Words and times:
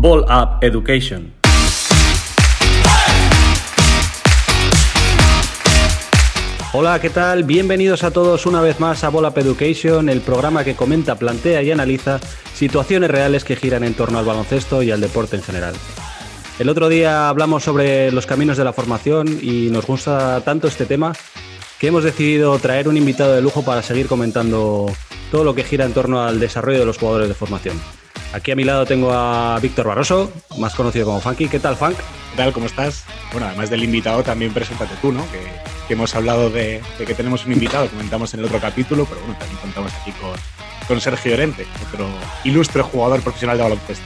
Ball 0.00 0.20
Up 0.30 0.58
Education. 0.60 1.32
Hola, 6.72 7.00
¿qué 7.00 7.10
tal? 7.10 7.42
Bienvenidos 7.42 8.04
a 8.04 8.12
todos 8.12 8.46
una 8.46 8.60
vez 8.60 8.78
más 8.78 9.02
a 9.02 9.08
Ball 9.08 9.24
Up 9.24 9.36
Education, 9.38 10.08
el 10.08 10.20
programa 10.20 10.62
que 10.62 10.76
comenta, 10.76 11.16
plantea 11.16 11.62
y 11.62 11.72
analiza 11.72 12.20
situaciones 12.54 13.10
reales 13.10 13.42
que 13.42 13.56
giran 13.56 13.82
en 13.82 13.94
torno 13.94 14.20
al 14.20 14.24
baloncesto 14.24 14.84
y 14.84 14.92
al 14.92 15.00
deporte 15.00 15.34
en 15.34 15.42
general. 15.42 15.74
El 16.60 16.68
otro 16.68 16.88
día 16.88 17.28
hablamos 17.28 17.64
sobre 17.64 18.12
los 18.12 18.24
caminos 18.24 18.56
de 18.56 18.62
la 18.62 18.72
formación 18.72 19.26
y 19.42 19.68
nos 19.70 19.84
gusta 19.84 20.42
tanto 20.44 20.68
este 20.68 20.86
tema 20.86 21.12
que 21.80 21.88
hemos 21.88 22.04
decidido 22.04 22.56
traer 22.60 22.86
un 22.88 22.96
invitado 22.96 23.34
de 23.34 23.42
lujo 23.42 23.64
para 23.64 23.82
seguir 23.82 24.06
comentando 24.06 24.86
todo 25.32 25.42
lo 25.42 25.56
que 25.56 25.64
gira 25.64 25.86
en 25.86 25.92
torno 25.92 26.22
al 26.22 26.38
desarrollo 26.38 26.78
de 26.78 26.86
los 26.86 26.98
jugadores 26.98 27.26
de 27.26 27.34
formación. 27.34 27.76
Aquí 28.32 28.50
a 28.50 28.56
mi 28.56 28.64
lado 28.64 28.84
tengo 28.84 29.10
a 29.12 29.58
Víctor 29.60 29.86
Barroso, 29.86 30.30
más 30.58 30.74
conocido 30.74 31.06
como 31.06 31.20
Funky. 31.20 31.48
¿Qué 31.48 31.58
tal, 31.58 31.76
Funk? 31.76 31.96
¿Qué 31.96 32.36
tal? 32.36 32.52
¿Cómo 32.52 32.66
estás? 32.66 33.04
Bueno, 33.32 33.46
además 33.46 33.70
del 33.70 33.82
invitado, 33.82 34.22
también 34.22 34.52
preséntate 34.52 34.94
tú, 35.00 35.12
¿no? 35.12 35.24
Que, 35.32 35.68
hemos 35.90 36.14
hablado 36.14 36.50
de, 36.50 36.82
que 36.98 37.14
tenemos 37.14 37.46
un 37.46 37.52
invitado, 37.52 37.88
comentamos 37.88 38.34
en 38.34 38.40
el 38.40 38.46
otro 38.46 38.60
capítulo, 38.60 39.06
pero 39.06 39.22
bueno, 39.22 39.36
también 39.38 39.58
contamos 39.58 39.90
aquí 39.94 40.12
con, 40.12 40.32
con 40.86 41.00
Sergio 41.00 41.32
Orente, 41.32 41.66
otro 41.90 42.06
ilustre 42.44 42.82
jugador 42.82 43.22
profesional 43.22 43.56
de 43.56 43.62
baloncesto. 43.62 44.04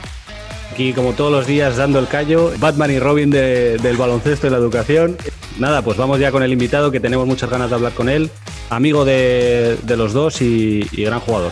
Aquí, 0.70 0.92
como 0.92 1.14
todos 1.14 1.32
los 1.32 1.44
días, 1.44 1.76
dando 1.76 1.98
el 1.98 2.06
callo, 2.06 2.52
Batman 2.60 2.92
y 2.92 3.00
Robin 3.00 3.30
del 3.30 3.96
baloncesto 3.96 4.46
y 4.46 4.50
la 4.50 4.58
educación. 4.58 5.16
Nada, 5.58 5.82
pues 5.82 5.98
vamos 5.98 6.20
ya 6.20 6.30
con 6.30 6.44
el 6.44 6.52
invitado, 6.52 6.92
que 6.92 7.00
tenemos 7.00 7.26
muchas 7.26 7.50
ganas 7.50 7.68
de 7.70 7.74
hablar 7.74 7.92
con 7.92 8.08
él. 8.08 8.30
Amigo 8.70 9.04
de, 9.04 9.76
los 9.96 10.12
dos 10.12 10.40
y 10.40 10.86
gran 10.92 11.18
jugador. 11.18 11.50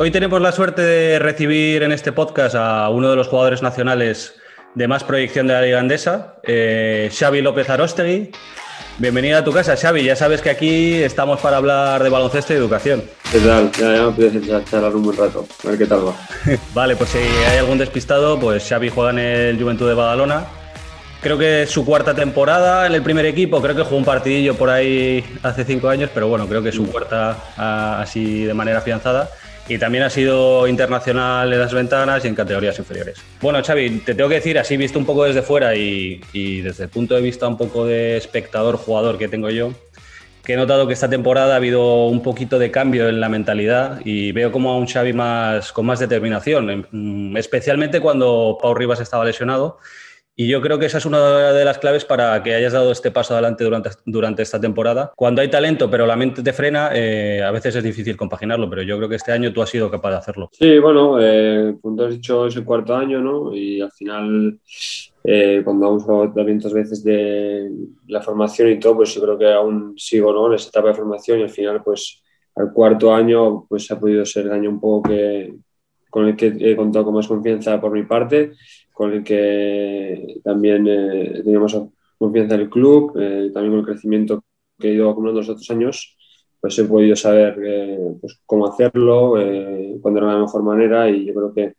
Hoy 0.00 0.10
tenemos 0.10 0.40
la 0.40 0.50
suerte 0.50 0.80
de 0.80 1.18
recibir 1.18 1.82
en 1.82 1.92
este 1.92 2.10
podcast 2.10 2.54
a 2.54 2.88
uno 2.88 3.10
de 3.10 3.16
los 3.16 3.28
jugadores 3.28 3.60
nacionales 3.60 4.34
de 4.74 4.88
más 4.88 5.04
proyección 5.04 5.46
de 5.46 5.52
la 5.52 5.60
Liga 5.60 5.78
Andesa, 5.78 6.36
eh, 6.42 7.10
Xavi 7.12 7.42
López 7.42 7.68
Arostegui. 7.68 8.30
Bienvenido 8.96 9.36
a 9.36 9.44
tu 9.44 9.52
casa, 9.52 9.76
Xavi. 9.76 10.02
Ya 10.02 10.16
sabes 10.16 10.40
que 10.40 10.48
aquí 10.48 10.94
estamos 10.94 11.38
para 11.40 11.58
hablar 11.58 12.02
de 12.02 12.08
baloncesto 12.08 12.54
y 12.54 12.56
educación. 12.56 13.02
¿Qué 13.30 13.40
tal? 13.40 13.70
Ya, 13.72 13.94
ya 13.94 14.02
me 14.04 14.12
puedes 14.12 14.64
charlar 14.70 14.96
un 14.96 15.02
buen 15.02 15.18
rato. 15.18 15.46
A 15.64 15.68
ver 15.68 15.76
qué 15.76 15.84
tal 15.84 16.08
va. 16.08 16.14
vale, 16.72 16.96
pues 16.96 17.10
si 17.10 17.18
hay 17.18 17.58
algún 17.58 17.76
despistado, 17.76 18.40
pues 18.40 18.66
Xavi 18.66 18.88
juega 18.88 19.10
en 19.10 19.18
el 19.18 19.62
Juventud 19.62 19.86
de 19.86 19.92
Badalona. 19.92 20.46
Creo 21.20 21.36
que 21.36 21.64
es 21.64 21.70
su 21.70 21.84
cuarta 21.84 22.14
temporada 22.14 22.86
en 22.86 22.94
el 22.94 23.02
primer 23.02 23.26
equipo. 23.26 23.60
Creo 23.60 23.76
que 23.76 23.82
jugó 23.82 23.98
un 23.98 24.06
partidillo 24.06 24.54
por 24.54 24.70
ahí 24.70 25.22
hace 25.42 25.66
cinco 25.66 25.90
años, 25.90 26.08
pero 26.14 26.26
bueno, 26.26 26.46
creo 26.46 26.62
que 26.62 26.70
es 26.70 26.74
su 26.74 26.90
cuarta 26.90 28.00
así 28.00 28.44
de 28.44 28.54
manera 28.54 28.78
afianzada 28.78 29.28
y 29.70 29.78
también 29.78 30.02
ha 30.02 30.10
sido 30.10 30.66
internacional 30.66 31.52
en 31.52 31.60
las 31.60 31.72
ventanas 31.72 32.24
y 32.24 32.28
en 32.28 32.34
categorías 32.34 32.76
inferiores. 32.80 33.22
Bueno, 33.40 33.62
Xavi, 33.62 34.00
te 34.00 34.16
tengo 34.16 34.28
que 34.28 34.34
decir, 34.36 34.58
así 34.58 34.76
visto 34.76 34.98
un 34.98 35.06
poco 35.06 35.24
desde 35.24 35.42
fuera 35.42 35.76
y, 35.76 36.20
desde 36.60 36.84
el 36.84 36.90
punto 36.90 37.14
de 37.14 37.22
vista 37.22 37.46
un 37.46 37.56
poco 37.56 37.86
de 37.86 38.16
espectador, 38.16 38.76
jugador 38.76 39.16
que 39.16 39.28
tengo 39.28 39.48
yo, 39.48 39.72
que 40.42 40.54
he 40.54 40.56
notado 40.56 40.88
que 40.88 40.94
esta 40.94 41.08
temporada 41.08 41.54
ha 41.54 41.56
habido 41.56 42.06
un 42.06 42.20
poquito 42.20 42.58
de 42.58 42.72
cambio 42.72 43.08
en 43.08 43.20
la 43.20 43.28
mentalidad 43.28 44.00
y 44.04 44.32
veo 44.32 44.50
como 44.50 44.72
a 44.72 44.76
un 44.76 44.88
Xavi 44.88 45.12
más, 45.12 45.70
con 45.70 45.86
más 45.86 46.00
determinación, 46.00 46.88
mm, 46.90 47.36
especialmente 47.36 48.00
cuando 48.00 48.58
Pau 48.60 48.74
Rivas 48.74 48.98
estaba 48.98 49.24
lesionado 49.24 49.78
y 50.40 50.48
yo 50.48 50.62
creo 50.62 50.78
que 50.78 50.86
esa 50.86 50.96
es 50.96 51.04
una 51.04 51.52
de 51.52 51.66
las 51.66 51.76
claves 51.76 52.06
para 52.06 52.42
que 52.42 52.54
hayas 52.54 52.72
dado 52.72 52.92
este 52.92 53.10
paso 53.10 53.34
adelante 53.34 53.62
durante, 53.62 53.90
durante 54.06 54.42
esta 54.42 54.58
temporada. 54.58 55.12
Cuando 55.14 55.42
hay 55.42 55.50
talento, 55.50 55.90
pero 55.90 56.06
la 56.06 56.16
mente 56.16 56.42
te 56.42 56.54
frena, 56.54 56.92
eh, 56.94 57.42
a 57.42 57.50
veces 57.50 57.76
es 57.76 57.84
difícil 57.84 58.16
compaginarlo, 58.16 58.70
pero 58.70 58.80
yo 58.80 58.96
creo 58.96 59.06
que 59.06 59.16
este 59.16 59.32
año 59.32 59.52
tú 59.52 59.60
has 59.60 59.68
sido 59.68 59.90
capaz 59.90 60.12
de 60.12 60.16
hacerlo. 60.16 60.48
Sí, 60.52 60.78
bueno, 60.78 61.18
eh, 61.20 61.76
como 61.82 62.02
has 62.02 62.12
dicho, 62.12 62.46
es 62.46 62.56
el 62.56 62.64
cuarto 62.64 62.96
año, 62.96 63.20
¿no? 63.20 63.54
Y 63.54 63.82
al 63.82 63.92
final, 63.92 64.58
eh, 65.24 65.60
cuando 65.62 65.88
hemos 65.88 66.08
hablado 66.08 66.32
tantas 66.32 66.72
veces 66.72 67.04
de 67.04 67.70
la 68.06 68.22
formación 68.22 68.70
y 68.70 68.80
todo, 68.80 68.96
pues 68.96 69.14
yo 69.14 69.20
creo 69.20 69.36
que 69.36 69.52
aún 69.52 69.92
sigo, 69.98 70.32
¿no? 70.32 70.46
En 70.46 70.54
esa 70.54 70.70
etapa 70.70 70.88
de 70.88 70.94
formación 70.94 71.40
y 71.40 71.42
al 71.42 71.50
final, 71.50 71.82
pues 71.84 72.22
al 72.56 72.72
cuarto 72.72 73.14
año, 73.14 73.66
pues 73.68 73.90
ha 73.90 74.00
podido 74.00 74.24
ser 74.24 74.46
el 74.46 74.52
año 74.52 74.70
un 74.70 74.80
poco 74.80 75.10
que 75.10 75.52
con 76.08 76.28
el 76.28 76.34
que 76.34 76.46
he 76.58 76.74
contado 76.76 77.04
con 77.04 77.14
más 77.14 77.28
confianza 77.28 77.80
por 77.80 77.92
mi 77.92 78.02
parte 78.02 78.52
con 79.00 79.14
el 79.14 79.24
que 79.24 80.42
también 80.44 80.86
eh, 80.86 81.40
teníamos 81.42 81.74
confianza 82.18 82.56
en 82.56 82.60
el 82.60 82.68
club, 82.68 83.14
eh, 83.18 83.50
también 83.50 83.72
con 83.72 83.80
el 83.80 83.86
crecimiento 83.86 84.44
que 84.78 84.90
he 84.90 84.92
ido 84.92 85.08
acumulando 85.08 85.40
los 85.40 85.48
otros 85.48 85.70
años, 85.70 86.18
pues 86.60 86.78
he 86.78 86.84
podido 86.84 87.16
saber 87.16 87.58
eh, 87.64 87.98
pues, 88.20 88.38
cómo 88.44 88.66
hacerlo, 88.66 89.36
cuándo 90.02 90.20
era 90.20 90.34
la 90.34 90.40
mejor 90.40 90.62
manera 90.62 91.08
y 91.08 91.24
yo 91.24 91.32
creo 91.32 91.54
que 91.54 91.76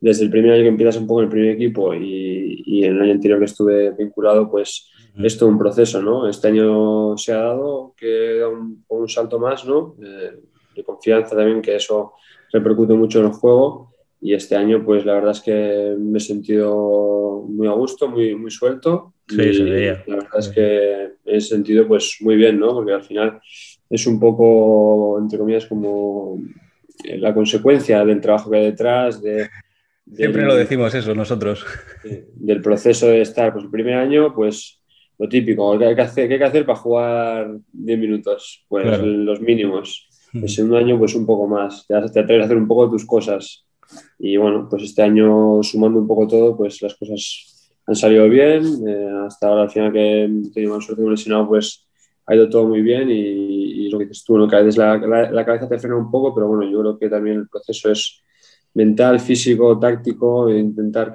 desde 0.00 0.24
el 0.24 0.30
primer 0.30 0.52
año 0.52 0.64
que 0.64 0.68
empiezas 0.68 0.98
un 0.98 1.06
poco 1.06 1.20
en 1.20 1.24
el 1.24 1.30
primer 1.30 1.50
equipo 1.52 1.94
y, 1.94 2.62
y 2.66 2.84
en 2.84 2.96
el 2.96 3.02
año 3.04 3.12
anterior 3.12 3.38
que 3.38 3.46
estuve 3.46 3.92
vinculado, 3.92 4.50
pues 4.50 4.90
es 5.16 5.38
todo 5.38 5.48
un 5.48 5.58
proceso, 5.58 6.02
¿no? 6.02 6.28
Este 6.28 6.48
año 6.48 7.16
se 7.16 7.32
ha 7.32 7.38
dado 7.38 7.94
que 7.96 8.36
da 8.38 8.48
un, 8.48 8.84
un 8.86 9.08
salto 9.08 9.38
más, 9.38 9.64
¿no? 9.64 9.94
de 9.96 10.84
confianza 10.84 11.34
también, 11.34 11.62
que 11.62 11.76
eso 11.76 12.12
repercute 12.52 12.92
mucho 12.92 13.20
en 13.20 13.26
el 13.28 13.32
juego 13.32 13.90
y 14.20 14.34
este 14.34 14.54
año, 14.54 14.84
pues 14.84 15.06
la 15.06 15.14
verdad 15.14 15.30
es 15.30 15.40
que 15.40 15.96
me 15.98 16.18
he 16.18 16.20
sentido 16.20 17.46
muy 17.48 17.66
a 17.66 17.72
gusto, 17.72 18.08
muy, 18.08 18.34
muy 18.34 18.50
suelto. 18.50 19.14
Sí, 19.26 19.40
y 19.40 19.84
La 19.86 20.04
verdad 20.06 20.38
es 20.38 20.48
que 20.48 21.08
he 21.24 21.40
sentido 21.40 21.88
pues 21.88 22.18
muy 22.20 22.36
bien, 22.36 22.58
¿no? 22.58 22.74
Porque 22.74 22.92
al 22.92 23.02
final 23.02 23.40
es 23.88 24.06
un 24.06 24.20
poco, 24.20 25.18
entre 25.18 25.38
comillas, 25.38 25.66
como 25.66 26.38
la 27.04 27.32
consecuencia 27.32 28.04
del 28.04 28.20
trabajo 28.20 28.50
que 28.50 28.58
hay 28.58 28.64
detrás, 28.64 29.22
de, 29.22 29.48
Siempre 30.12 30.44
lo 30.44 30.56
decimos 30.56 30.92
eso 30.94 31.14
nosotros. 31.14 31.64
Del 32.34 32.60
proceso 32.60 33.06
de 33.06 33.20
estar, 33.20 33.52
pues 33.52 33.64
el 33.64 33.70
primer 33.70 33.94
año, 33.94 34.34
pues 34.34 34.82
lo 35.18 35.28
típico, 35.28 35.78
¿qué 35.78 35.86
hay 35.86 35.94
que 35.94 36.00
hacer, 36.02 36.26
qué 36.26 36.34
hay 36.34 36.40
que 36.40 36.46
hacer 36.46 36.66
para 36.66 36.78
jugar 36.78 37.58
10 37.72 37.98
minutos? 37.98 38.64
Pues 38.68 39.00
los 39.00 39.40
mínimos. 39.40 40.08
El 40.32 40.48
segundo 40.48 40.78
año, 40.78 40.98
pues 40.98 41.14
un 41.14 41.26
poco 41.26 41.46
más, 41.46 41.86
te, 41.86 41.94
te 42.12 42.20
atreves 42.20 42.42
a 42.42 42.44
hacer 42.46 42.56
un 42.56 42.66
poco 42.66 42.86
de 42.86 42.92
tus 42.92 43.06
cosas 43.06 43.66
y 44.18 44.36
bueno, 44.36 44.68
pues 44.68 44.82
este 44.84 45.02
año 45.02 45.62
sumando 45.62 45.98
un 46.00 46.06
poco 46.06 46.26
todo, 46.26 46.56
pues 46.56 46.80
las 46.82 46.94
cosas 46.94 47.72
han 47.86 47.96
salido 47.96 48.28
bien. 48.28 48.64
Eh, 48.86 49.08
hasta 49.26 49.48
ahora, 49.48 49.62
al 49.62 49.70
final 49.70 49.92
que 49.92 50.24
he 50.24 50.28
tenido 50.52 50.74
más 50.74 50.84
suerte 50.84 51.02
un 51.02 51.10
lesionado, 51.12 51.48
pues 51.48 51.86
ha 52.26 52.34
ido 52.34 52.48
todo 52.48 52.68
muy 52.68 52.82
bien 52.82 53.10
y, 53.10 53.88
lo 53.90 53.98
que 53.98 54.04
dices 54.04 54.22
tú, 54.22 54.38
¿no? 54.38 54.46
que 54.46 54.54
a 54.54 54.60
veces 54.60 54.76
la, 54.76 54.98
la, 54.98 55.44
cabeza 55.44 55.68
te 55.68 55.76
frena 55.76 55.96
un 55.96 56.12
poco, 56.12 56.32
pero 56.32 56.46
bueno, 56.46 56.62
yo 56.70 56.78
creo 56.78 56.96
que 56.96 57.08
también 57.08 57.38
el 57.38 57.48
proceso 57.48 57.90
es 57.90 58.22
mental, 58.74 59.18
físico, 59.18 59.76
táctico, 59.80 60.48
e 60.48 60.60
intentar 60.60 61.12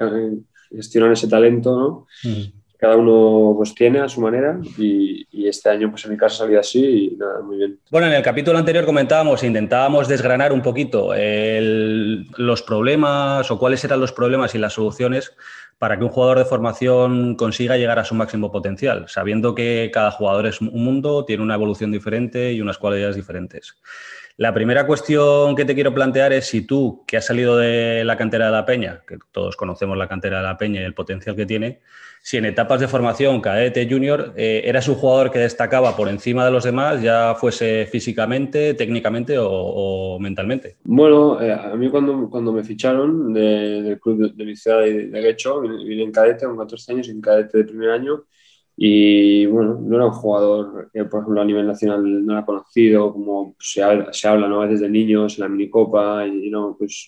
gestionar 0.69 1.13
ese 1.13 1.29
talento, 1.29 1.79
¿no? 1.79 2.07
Mm 2.29 2.64
cada 2.77 2.95
uno 2.97 3.53
pues 3.57 3.73
tiene 3.73 3.99
a 3.99 4.09
su 4.09 4.21
manera 4.21 4.59
y, 4.77 5.25
este 5.45 5.69
año 5.69 5.91
pues 5.91 6.03
en 6.05 6.11
mi 6.11 6.17
caso 6.17 6.37
salió 6.37 6.59
así 6.59 7.11
y 7.13 7.15
nada, 7.17 7.39
muy 7.41 7.57
bien. 7.57 7.79
Bueno, 7.91 8.07
en 8.07 8.13
el 8.13 8.23
capítulo 8.23 8.57
anterior 8.57 8.83
comentábamos, 8.83 9.43
intentábamos 9.43 10.07
desgranar 10.07 10.51
un 10.51 10.63
poquito 10.63 11.11
los 11.13 12.63
problemas 12.63 13.51
o 13.51 13.59
cuáles 13.59 13.83
eran 13.83 13.99
los 13.99 14.11
problemas 14.11 14.55
y 14.55 14.57
las 14.57 14.73
soluciones 14.73 15.35
para 15.77 15.97
que 15.97 16.03
un 16.03 16.09
jugador 16.09 16.39
de 16.39 16.45
formación 16.45 17.35
consiga 17.35 17.77
llegar 17.77 17.99
a 17.99 18.05
su 18.05 18.15
máximo 18.15 18.51
potencial, 18.51 19.05
sabiendo 19.07 19.53
que 19.53 19.91
cada 19.93 20.09
jugador 20.09 20.47
es 20.47 20.61
un 20.61 20.83
mundo, 20.83 21.25
tiene 21.25 21.43
una 21.43 21.55
evolución 21.55 21.91
diferente 21.91 22.53
y 22.53 22.61
unas 22.61 22.77
cualidades 22.77 23.15
diferentes. 23.15 23.75
La 24.37 24.53
primera 24.53 24.85
cuestión 24.85 25.55
que 25.55 25.63
te 25.63 25.73
quiero 25.75 25.93
plantear 25.93 26.33
es 26.33 26.47
si 26.47 26.61
tú, 26.61 27.03
que 27.07 27.15
has 27.15 27.25
salido 27.25 27.55
de 27.55 28.03
la 28.03 28.17
cantera 28.17 28.47
de 28.47 28.51
la 28.51 28.65
Peña, 28.65 29.01
que 29.07 29.17
todos 29.31 29.55
conocemos 29.55 29.97
la 29.97 30.09
cantera 30.09 30.39
de 30.39 30.43
la 30.43 30.57
Peña 30.57 30.81
y 30.81 30.83
el 30.83 30.93
potencial 30.93 31.37
que 31.37 31.45
tiene, 31.45 31.79
si 32.21 32.35
en 32.35 32.43
etapas 32.43 32.81
de 32.81 32.89
formación, 32.89 33.39
cadete, 33.39 33.87
junior, 33.89 34.33
eh, 34.35 34.63
eras 34.65 34.89
un 34.89 34.95
jugador 34.95 35.31
que 35.31 35.39
destacaba 35.39 35.95
por 35.95 36.09
encima 36.09 36.43
de 36.43 36.51
los 36.51 36.65
demás, 36.65 37.01
ya 37.01 37.33
fuese 37.35 37.85
físicamente, 37.85 38.73
técnicamente 38.73 39.37
o, 39.39 40.17
mentalmente. 40.19 40.75
Bueno, 40.83 41.41
eh, 41.41 41.53
a 41.53 41.73
mí 41.77 41.89
cuando, 41.89 42.29
cuando 42.29 42.51
me 42.51 42.65
ficharon 42.65 43.31
del 43.31 43.97
club 44.01 44.35
de, 44.35 44.43
mi 44.43 44.57
ciudad 44.57 44.81
de, 44.81 45.07
de 45.07 45.21
Guecho, 45.21 45.61
vine, 45.61 46.03
en 46.03 46.11
cadete 46.11 46.45
con 46.45 46.57
14 46.57 46.91
años, 46.91 47.07
en 47.07 47.21
cadete 47.21 47.59
de 47.59 47.63
primer 47.63 47.91
año, 47.91 48.25
y 48.77 49.45
bueno, 49.45 49.79
no 49.81 49.95
era 49.95 50.05
un 50.05 50.11
jugador 50.11 50.89
que, 50.91 51.05
por 51.05 51.21
ejemplo, 51.21 51.41
a 51.41 51.45
nivel 51.45 51.65
nacional 51.65 52.25
no 52.25 52.33
era 52.33 52.45
conocido, 52.45 53.13
como 53.13 53.55
se 53.59 53.81
habla, 53.81 54.11
se 54.11 54.27
habla 54.27 54.47
¿no? 54.47 54.67
desde 54.67 54.89
niños 54.89 55.37
en 55.37 55.43
la 55.43 55.49
minicopa, 55.49 56.27
y, 56.27 56.49
no, 56.49 56.75
pues 56.77 57.07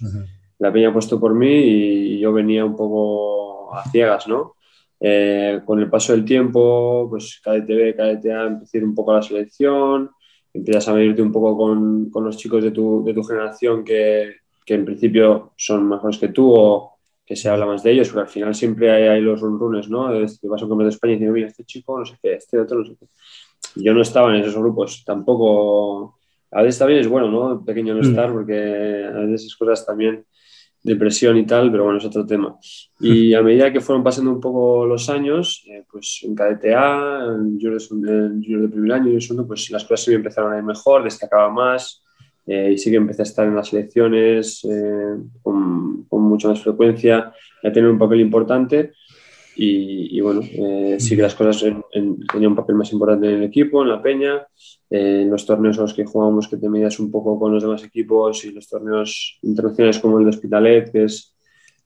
la 0.59 0.71
peña 0.71 0.89
ha 0.89 0.93
puesto 0.93 1.19
por 1.19 1.33
mí 1.33 1.49
y 1.49 2.19
yo 2.19 2.31
venía 2.31 2.63
un 2.65 2.75
poco 2.75 3.75
a 3.75 3.83
ciegas, 3.89 4.27
¿no? 4.27 4.55
Eh, 4.99 5.61
con 5.65 5.79
el 5.79 5.89
paso 5.89 6.13
del 6.13 6.25
tiempo, 6.25 7.07
pues 7.09 7.39
KDTV, 7.43 7.95
KDTA, 7.95 8.47
empecé 8.47 8.77
a 8.77 8.79
ir 8.79 8.85
un 8.85 8.95
poco 8.95 9.11
a 9.11 9.15
la 9.15 9.21
selección, 9.21 10.09
empiezas 10.53 10.87
a 10.87 10.93
medirte 10.93 11.21
un 11.21 11.31
poco 11.31 11.55
con, 11.55 12.09
con 12.09 12.23
los 12.23 12.37
chicos 12.37 12.63
de 12.63 12.71
tu, 12.71 13.03
de 13.03 13.13
tu 13.13 13.23
generación 13.23 13.83
que, 13.83 14.37
que, 14.65 14.73
en 14.73 14.85
principio 14.85 15.51
son 15.55 15.87
mejores 15.87 16.17
que 16.17 16.29
tú 16.29 16.51
o 16.51 16.96
que 17.27 17.35
se 17.35 17.49
habla 17.49 17.65
más 17.65 17.83
de 17.83 17.91
ellos, 17.91 18.07
pero 18.07 18.21
al 18.21 18.29
final 18.29 18.55
siempre 18.55 18.89
hay, 18.89 19.03
hay 19.03 19.21
los 19.21 19.41
runrunes, 19.41 19.89
¿no? 19.89 20.07
Que 20.09 20.47
vas 20.47 20.61
a 20.61 20.65
un 20.65 20.77
de 20.77 20.87
España 20.87 21.13
y 21.13 21.17
dices, 21.17 21.33
mira, 21.33 21.47
este 21.47 21.65
chico, 21.65 21.99
no 21.99 22.05
sé 22.05 22.15
qué, 22.23 22.35
este 22.35 22.57
otro, 22.57 22.79
no 22.79 22.85
sé 22.85 22.95
qué. 22.97 23.05
Yo 23.75 23.93
no 23.93 24.01
estaba 24.01 24.33
en 24.33 24.41
esos 24.41 24.55
grupos, 24.55 25.03
tampoco 25.05 26.17
a 26.51 26.61
veces 26.61 26.79
también 26.79 27.01
es 27.01 27.07
bueno, 27.09 27.29
¿no? 27.29 27.65
Pequeño 27.65 27.93
no 27.93 27.99
mm. 27.99 28.09
estar, 28.09 28.31
porque 28.31 29.05
a 29.05 29.19
veces 29.19 29.41
esas 29.41 29.57
cosas 29.57 29.85
también, 29.85 30.25
depresión 30.81 31.35
y 31.35 31.45
tal, 31.45 31.69
pero 31.69 31.83
bueno, 31.83 31.99
es 31.99 32.05
otro 32.05 32.25
tema. 32.25 32.55
Y 33.01 33.33
a 33.33 33.41
medida 33.41 33.73
que 33.73 33.81
fueron 33.81 34.05
pasando 34.05 34.31
un 34.31 34.39
poco 34.39 34.85
los 34.85 35.09
años, 35.09 35.65
eh, 35.67 35.83
pues 35.91 36.21
en 36.23 36.33
KDTA, 36.33 37.25
en 37.25 37.59
Junior 37.59 38.61
de, 38.61 38.69
primer 38.69 38.91
año 38.93 39.11
y 39.11 39.19
segundo, 39.19 39.45
pues 39.45 39.69
las 39.69 39.83
cosas 39.83 40.05
sí 40.05 40.13
empezaron 40.13 40.53
a 40.53 40.57
ir 40.57 40.63
mejor, 40.63 41.03
destacaba 41.03 41.49
más, 41.49 42.05
eh, 42.47 42.71
y 42.73 42.77
sí 42.77 42.89
que 42.89 42.97
empecé 42.97 43.21
a 43.21 43.23
estar 43.23 43.47
en 43.47 43.55
las 43.55 43.67
selecciones 43.67 44.65
eh, 44.65 45.15
con, 45.41 46.05
con, 46.05 46.21
mucha 46.23 46.47
más 46.47 46.61
frecuencia, 46.61 47.33
a 47.63 47.71
tener 47.71 47.89
un 47.89 47.99
papel 47.99 48.21
importante. 48.21 48.93
Y, 49.59 50.21
bueno, 50.21 50.41
eh, 50.43 50.97
sí 50.99 51.15
que 51.15 51.23
las 51.23 51.33
cosas 51.33 51.65
tenían 51.91 52.51
un 52.51 52.55
papel 52.55 52.75
más 52.75 52.93
importante 52.93 53.27
en 53.27 53.35
el 53.37 53.43
equipo, 53.43 53.81
en 53.81 53.89
la 53.89 54.03
peña, 54.03 54.45
eh, 54.87 55.21
en 55.23 55.31
los 55.31 55.47
torneos 55.47 55.79
a 55.79 55.81
los 55.81 55.95
que 55.95 56.05
jugamos 56.05 56.47
que 56.47 56.57
te 56.57 56.69
medidas 56.69 56.99
un 56.99 57.09
poco 57.09 57.39
con 57.39 57.55
los 57.55 57.63
demás 57.63 57.83
equipos 57.83 58.45
y 58.45 58.51
los 58.51 58.69
torneos 58.69 59.39
internacionales 59.41 59.97
como 59.97 60.19
el 60.19 60.25
de 60.25 60.29
Hospitalet, 60.29 60.91
que 60.91 61.05
es 61.05 61.35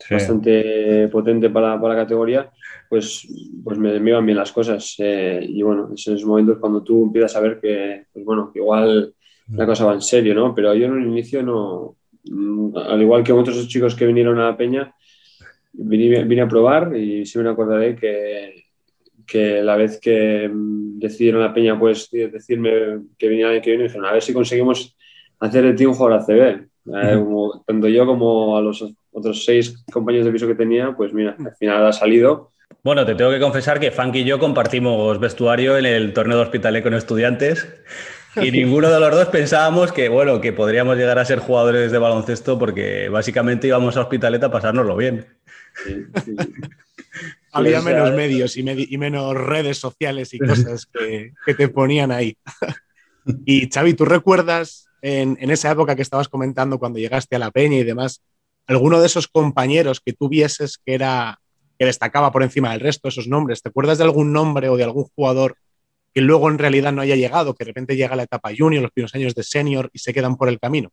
bastante 0.10 1.08
potente 1.08 1.50
para, 1.50 1.80
para, 1.80 1.94
la 1.94 2.02
categoría, 2.02 2.52
pues, 2.90 3.25
pues 3.63 3.78
me, 3.78 3.98
me 4.02 4.10
iban 4.10 4.25
bien 4.25 4.38
las 4.38 4.52
cosas. 4.52 4.96
Eh, 4.98 5.46
y 5.48 5.62
bueno, 5.62 5.88
en 5.88 5.94
esos 5.94 6.25
momentos 6.25 6.58
cuando 6.60 6.84
tú 6.84 7.06
empiezas 7.06 7.38
a 7.38 7.40
ver 7.40 7.62
que, 7.62 8.08
pues 8.12 8.25
bueno, 8.25 8.52
que 8.52 8.60
igual 8.60 9.13
la 9.53 9.65
cosa 9.65 9.86
va 9.86 9.94
en 9.94 10.01
serio, 10.01 10.33
¿no? 10.33 10.56
Pero 10.56 10.74
yo 10.74 10.86
en 10.86 10.94
un 10.94 11.07
inicio 11.07 11.44
no, 11.44 11.95
mm, 12.24 12.77
al 12.77 13.01
igual 13.01 13.24
que 13.24 13.31
otros 13.31 13.68
chicos 13.68 13.95
que 13.95 14.06
vinieron 14.06 14.39
a 14.39 14.45
la 14.45 14.57
peña, 14.57 14.94
vine, 15.74 16.42
a 16.42 16.48
probar 16.48 16.95
y 16.95 17.25
sí 17.25 17.39
me 17.39 17.50
acordaré 17.50 17.95
que, 17.95 18.65
que 19.25 19.62
la 19.62 19.75
vez 19.75 20.00
que 20.00 20.50
mm, 20.50 21.00
decidieron 21.00 21.42
la 21.42 21.53
peña 21.53 21.77
pues 21.77 22.09
decirme 22.12 22.71
que 23.18 23.27
venía 23.27 23.51
el 23.51 23.62
que 23.62 23.71
viene, 23.71 23.86
dijeron 23.86 24.06
a 24.06 24.13
ver 24.13 24.21
si 24.21 24.33
conseguimos 24.33 24.95
hacer 25.39 25.63
de 25.63 25.74
ti 25.74 25.86
un 25.86 25.94
jugador 25.94 26.21
ACB. 26.21 26.68
Eh, 26.83 27.24
tanto 27.68 27.88
yo 27.88 28.07
como 28.07 28.57
a 28.57 28.62
los 28.62 28.83
otros 29.12 29.45
seis 29.45 29.83
compañeros 29.92 30.25
de 30.25 30.31
piso 30.31 30.48
que 30.48 30.56
tenía, 30.56 30.95
pues 30.95 31.13
mira, 31.13 31.36
al 31.38 31.56
final 31.56 31.86
ha 31.86 31.94
salido. 31.94 32.51
Bueno, 32.83 33.06
te 33.06 33.13
tengo 33.13 33.30
que 33.30 33.39
confesar 33.39 33.80
que 33.80 33.92
Frank 33.92 34.15
y 34.15 34.24
yo 34.24 34.39
compartimos 34.39 35.19
vestuario 35.19 35.77
en 35.77 35.86
el 35.86 36.13
torneo 36.13 36.38
de 36.38 36.44
hospitales 36.44 36.81
con 36.81 36.94
estudiantes 36.95 37.68
y 38.36 38.51
ninguno 38.51 38.89
de 38.89 39.00
los 39.00 39.12
dos 39.12 39.28
pensábamos 39.28 39.92
que, 39.92 40.10
bueno, 40.10 40.39
que 40.39 40.54
podríamos 40.54 40.98
llegar 40.98 41.19
a 41.19 41.25
ser 41.25 41.39
jugadores 41.39 41.92
de 41.92 41.98
baloncesto 41.98 42.57
porque 42.57 43.10
básicamente 43.10 43.68
íbamos 43.68 43.98
a 43.98 44.01
Hospitalet 44.01 44.44
a 44.44 44.51
pasárnoslo 44.51 44.95
bien. 44.95 45.25
Había 47.51 47.81
menos 47.81 48.13
medios 48.13 48.56
y, 48.56 48.63
menos 48.63 49.36
redes 49.36 49.78
sociales 49.78 50.33
y 50.33 50.39
cosas 50.39 50.86
que, 50.86 51.33
te 51.54 51.68
ponían 51.68 52.12
ahí. 52.12 52.38
y 53.45 53.69
Xavi, 53.69 53.94
¿tú 53.94 54.06
recuerdas 54.06 54.88
en, 55.01 55.38
esa 55.51 55.72
época 55.72 55.95
que 55.95 56.01
estabas 56.01 56.30
comentando 56.30 56.80
cuando 56.80 57.00
llegaste 57.00 57.36
a 57.36 57.39
la 57.39 57.51
peña 57.51 57.77
y 57.77 57.84
demás, 57.84 58.22
alguno 58.68 59.01
de 59.01 59.07
esos 59.07 59.27
compañeros 59.27 60.00
que 60.00 60.13
tú 60.13 60.30
vieses 60.30 60.77
que 60.86 60.94
era 60.94 61.39
que 61.77 61.86
destacaba 61.86 62.31
por 62.31 62.44
encima 62.44 62.72
del 62.72 62.80
resto, 62.80 63.10
esos 63.10 63.27
nombres? 63.27 63.62
¿Te 63.62 63.69
acuerdas 63.69 63.98
de 63.98 64.06
algún 64.06 64.31
nombre 64.31 64.69
o 64.69 64.77
de 64.77 64.86
algún 64.86 65.06
jugador 65.16 65.57
que 66.13 66.22
luego 66.22 66.50
en 66.50 66.58
realidad 66.58 66.92
no 66.92 67.02
haya 67.02 67.16
llegado, 67.16 67.54
que 67.54 67.63
de 67.63 67.69
repente 67.69 67.96
llega 67.96 68.16
la 68.16 68.24
etapa 68.24 68.52
junior, 68.58 68.84
los 68.84 68.92
primeros 68.92 69.16
años 69.16 69.36
de 69.36 69.44
senior 69.44 69.90
y 69.94 70.00
se 70.00 70.13
quedan 70.13 70.36
por 70.36 70.50
el 70.50 70.60
camino? 70.60 70.90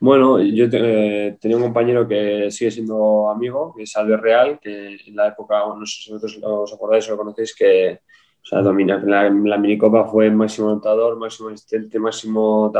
Bueno, 0.00 0.40
yo 0.40 0.66
eh, 0.70 1.36
tenía 1.40 1.56
un 1.56 1.64
compañero 1.64 2.06
que 2.06 2.50
sigue 2.50 2.70
siendo 2.70 3.28
amigo, 3.28 3.74
que 3.76 3.82
es 3.82 3.96
Albert 3.96 4.22
Real, 4.22 4.60
que 4.60 4.96
en 5.06 5.16
la 5.16 5.28
época, 5.28 5.58
no 5.76 5.84
sé 5.84 6.02
si 6.02 6.12
vosotros 6.12 6.38
os 6.42 6.72
acordáis 6.72 7.08
o 7.08 7.12
lo 7.12 7.18
conocéis, 7.18 7.54
que 7.54 8.00
o 8.42 8.46
sea, 8.48 8.62
domina, 8.62 9.02
la, 9.04 9.28
la 9.28 9.58
minicopa 9.58 10.06
fue 10.06 10.30
máximo 10.30 10.70
anotador, 10.70 11.18
máximo 11.18 11.50
asistente, 11.50 11.98
máximo 11.98 12.72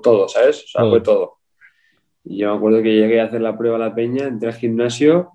todo, 0.00 0.28
¿sabes? 0.28 0.64
O 0.64 0.68
sea, 0.68 0.88
fue 0.88 1.00
todo. 1.00 1.38
Y 2.22 2.38
yo 2.38 2.52
me 2.52 2.58
acuerdo 2.58 2.82
que 2.82 2.94
llegué 2.94 3.20
a 3.20 3.24
hacer 3.24 3.40
la 3.40 3.58
prueba 3.58 3.76
a 3.76 3.80
la 3.80 3.94
peña, 3.94 4.28
entré 4.28 4.50
al 4.50 4.54
gimnasio, 4.54 5.32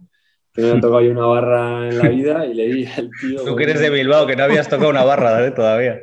que 0.56 0.62
me 0.62 0.69
había 0.69 0.81
tocado 0.81 1.02
yo 1.02 1.12
una 1.12 1.25
barra 1.25 1.90
en 1.90 1.98
la 1.98 2.10
vida 2.10 2.46
y 2.46 2.54
le 2.54 2.68
di 2.68 2.86
al 2.86 3.10
tío... 3.19 3.44
Tú 3.44 3.56
que 3.56 3.63
eres 3.63 3.80
de 3.80 3.90
Bilbao, 3.90 4.25
que 4.25 4.36
no 4.36 4.44
habías 4.44 4.69
tocado 4.69 4.90
una 4.90 5.04
barra 5.04 5.46
¿eh? 5.46 5.52
todavía 5.52 6.00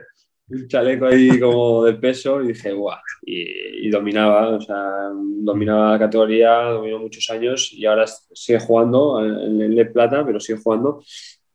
un 0.52 0.69
chaleco 0.69 1.06
ahí 1.06 1.40
como 1.40 1.84
de 1.84 1.94
peso 1.94 2.43
y 2.43 2.49
dije, 2.49 2.72
guau, 2.72 2.99
y, 3.22 3.88
dominaba, 3.90 4.49
o 4.50 4.60
sea, 4.60 5.10
dominaba 5.12 5.93
la 5.93 5.99
categoría, 5.99 6.62
dominó 6.64 6.99
muchos 6.99 7.28
años 7.31 7.72
y 7.72 7.87
ahora 7.87 8.04
sigue 8.06 8.60
jugando 8.60 9.25
en 9.25 9.60
el 9.60 9.75
de 9.75 9.87
plata, 9.87 10.25
pero 10.25 10.40
sigue 10.40 10.60
jugando. 10.62 11.02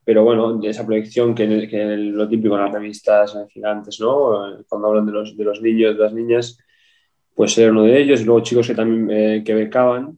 Pero 0.03 0.23
bueno, 0.23 0.59
esa 0.63 0.85
proyección 0.85 1.35
que, 1.35 1.67
que 1.67 1.97
lo 1.97 2.27
típico 2.29 2.55
en 2.55 2.63
las 2.63 2.71
revistas 2.71 3.37
gigantes, 3.49 3.99
¿no? 3.99 4.63
Cuando 4.67 4.87
hablan 4.87 5.05
de 5.05 5.11
los, 5.11 5.35
de 5.35 5.43
los 5.43 5.61
niños, 5.61 5.97
de 5.97 6.03
las 6.03 6.13
niñas, 6.13 6.57
pues 7.35 7.53
ser 7.53 7.71
uno 7.71 7.83
de 7.83 7.99
ellos. 7.99 8.21
Y 8.21 8.23
luego 8.23 8.41
chicos 8.41 8.67
que 8.67 8.75
también 8.75 9.09
eh, 9.11 9.43
que 9.43 9.53
becaban, 9.53 10.17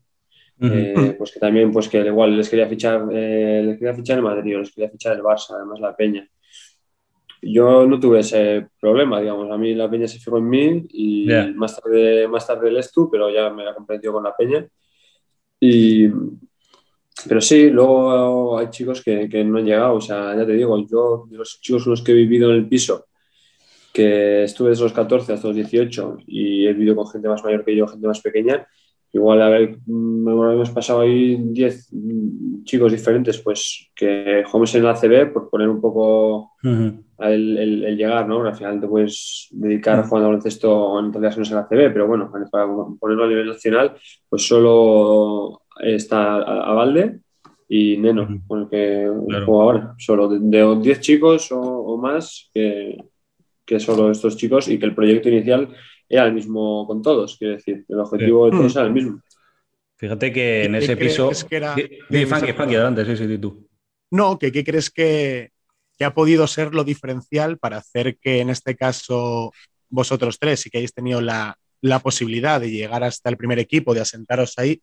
eh, 0.61 1.15
pues 1.17 1.31
que 1.31 1.39
también, 1.39 1.71
pues 1.71 1.87
que 1.87 1.99
igual 1.99 2.35
les 2.35 2.49
quería 2.49 2.67
fichar, 2.67 3.07
eh, 3.11 3.61
les 3.65 3.77
quería 3.77 3.93
fichar 3.93 4.17
el 4.17 4.23
Madrid 4.23 4.55
o 4.55 4.59
les 4.59 4.71
quería 4.71 4.89
fichar 4.89 5.15
el 5.15 5.23
Barça, 5.23 5.55
además 5.55 5.79
la 5.79 5.95
Peña 5.95 6.29
yo 7.41 7.85
no 7.85 7.99
tuve 7.99 8.19
ese 8.19 8.67
problema, 8.79 9.19
digamos. 9.19 9.49
A 9.51 9.57
mí 9.57 9.73
la 9.73 9.89
peña 9.89 10.07
se 10.07 10.19
fijó 10.19 10.37
en 10.37 10.49
mí 10.49 10.85
y 10.91 11.27
más, 11.55 11.79
tarde, 11.79 12.27
más 12.27 12.45
tarde 12.45 12.69
el 12.69 12.77
Estu, 12.77 13.09
pero 13.09 13.29
ya 13.29 13.49
me 13.49 13.63
la 13.63 13.73
comprendió 13.73 14.11
con 14.11 14.23
la 14.23 14.35
peña. 14.35 14.67
Y, 15.59 16.07
pero 17.27 17.41
sí, 17.41 17.69
luego 17.69 18.57
hay 18.57 18.69
chicos 18.69 19.01
que, 19.03 19.29
que, 19.29 19.43
no 19.43 19.59
han 19.59 19.65
llegado. 19.65 19.95
O 19.95 20.01
sea, 20.01 20.35
ya 20.35 20.45
te 20.45 20.53
digo, 20.53 20.85
yo 20.87 21.25
de 21.29 21.37
los 21.37 21.59
chicos 21.61 21.85
los 21.87 22.01
que 22.01 22.11
he 22.11 22.15
vivido 22.15 22.49
en 22.51 22.57
el 22.57 22.67
piso, 22.67 23.07
que 23.93 24.43
estuve 24.43 24.69
desde 24.69 24.83
los 24.83 24.93
14 24.93 25.33
hasta 25.33 25.47
los 25.47 25.55
18 25.55 26.17
y 26.27 26.67
he 26.67 26.73
vivido 26.73 26.95
con 26.95 27.07
gente 27.07 27.27
más 27.27 27.43
mayor 27.43 27.63
que 27.65 27.75
yo, 27.75 27.87
gente 27.87 28.07
más 28.07 28.21
pequeña, 28.21 28.67
igual 29.13 29.41
a 29.41 29.49
ver, 29.49 29.77
hemos 29.87 30.69
pasado 30.69 31.01
ahí 31.01 31.35
10 31.35 31.89
chicos 32.63 32.91
diferentes, 32.91 33.39
pues 33.39 33.89
que 33.95 34.43
jugamos 34.45 34.73
en 34.75 34.83
la 34.83 34.91
ACB 34.91 35.33
por 35.33 35.49
poner 35.49 35.67
un 35.67 35.81
poco 35.81 36.53
el, 36.63 37.97
llegar, 37.97 38.27
¿no? 38.27 38.45
Al 38.45 38.55
final 38.55 38.79
te 38.79 38.87
puedes 38.87 39.47
dedicar 39.51 39.99
a 39.99 40.03
jugar 40.03 40.23
al 40.23 40.29
baloncesto 40.29 40.99
en 40.99 41.11
todas 41.11 41.37
las 41.37 41.49
en 41.49 41.55
la 41.55 41.61
ACB, 41.61 41.93
pero 41.93 42.07
bueno, 42.07 42.31
para 42.51 42.67
ponerlo 42.99 43.25
a 43.25 43.27
nivel 43.27 43.47
nacional, 43.47 43.95
pues 44.29 44.47
solo 44.47 45.63
está 45.79 46.35
a, 46.35 46.73
Valde 46.73 47.19
y 47.67 47.97
Neno, 47.97 48.27
con 48.47 48.61
el 48.61 48.69
que 48.69 49.07
juego 49.45 49.61
ahora. 49.61 49.95
Solo 49.97 50.27
de 50.27 50.75
10 50.81 50.99
chicos 51.01 51.49
o, 51.51 51.97
más 51.97 52.49
que, 52.53 52.97
que 53.65 53.79
solo 53.79 54.11
estos 54.11 54.37
chicos 54.37 54.67
y 54.67 54.77
que 54.77 54.85
el 54.85 54.95
proyecto 54.95 55.29
inicial 55.29 55.69
era 56.09 56.25
el 56.25 56.33
mismo 56.33 56.87
con 56.87 57.01
todos, 57.01 57.37
quiero 57.37 57.53
decir, 57.53 57.85
el 57.87 57.99
objetivo 57.99 58.45
de 58.45 58.51
todos 58.51 58.75
era 58.75 58.85
el 58.85 58.93
mismo. 58.93 59.21
Fíjate 59.95 60.31
que 60.31 60.63
en 60.63 60.75
ese 60.75 60.95
piso. 60.95 61.29
Que 61.49 61.57
era, 61.57 61.73
adelante, 61.73 63.05
sí, 63.05 63.17
sí, 63.17 63.37
tú. 63.37 63.67
No, 64.11 64.39
que 64.39 64.51
qué 64.51 64.63
crees 64.63 64.89
que, 64.89 65.51
ha 66.01 66.13
podido 66.13 66.47
ser 66.47 66.73
lo 66.73 66.85
diferencial 66.85 67.57
para 67.57 67.77
hacer 67.77 68.17
que 68.17 68.39
en 68.39 68.49
este 68.49 68.77
caso 68.77 69.51
vosotros 69.89 70.39
tres 70.39 70.65
y 70.65 70.69
que 70.69 70.77
hayáis 70.77 70.93
tenido 70.93 71.19
la, 71.19 71.57
posibilidad 72.01 72.61
de 72.61 72.71
llegar 72.71 73.03
hasta 73.03 73.29
el 73.29 73.35
primer 73.35 73.59
equipo, 73.59 73.93
de 73.93 73.99
asentaros 73.99 74.57
ahí, 74.57 74.81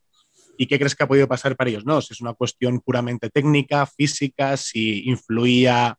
¿y 0.59 0.67
qué 0.67 0.79
crees 0.79 0.95
que 0.95 1.05
ha 1.05 1.09
podido 1.09 1.27
pasar 1.27 1.57
para 1.57 1.71
ellos? 1.71 1.87
No, 1.87 2.03
si 2.03 2.13
es 2.13 2.21
una 2.21 2.35
cuestión 2.35 2.81
puramente 2.81 3.31
técnica, 3.31 3.87
física, 3.87 4.57
si 4.59 5.09
influía 5.09 5.99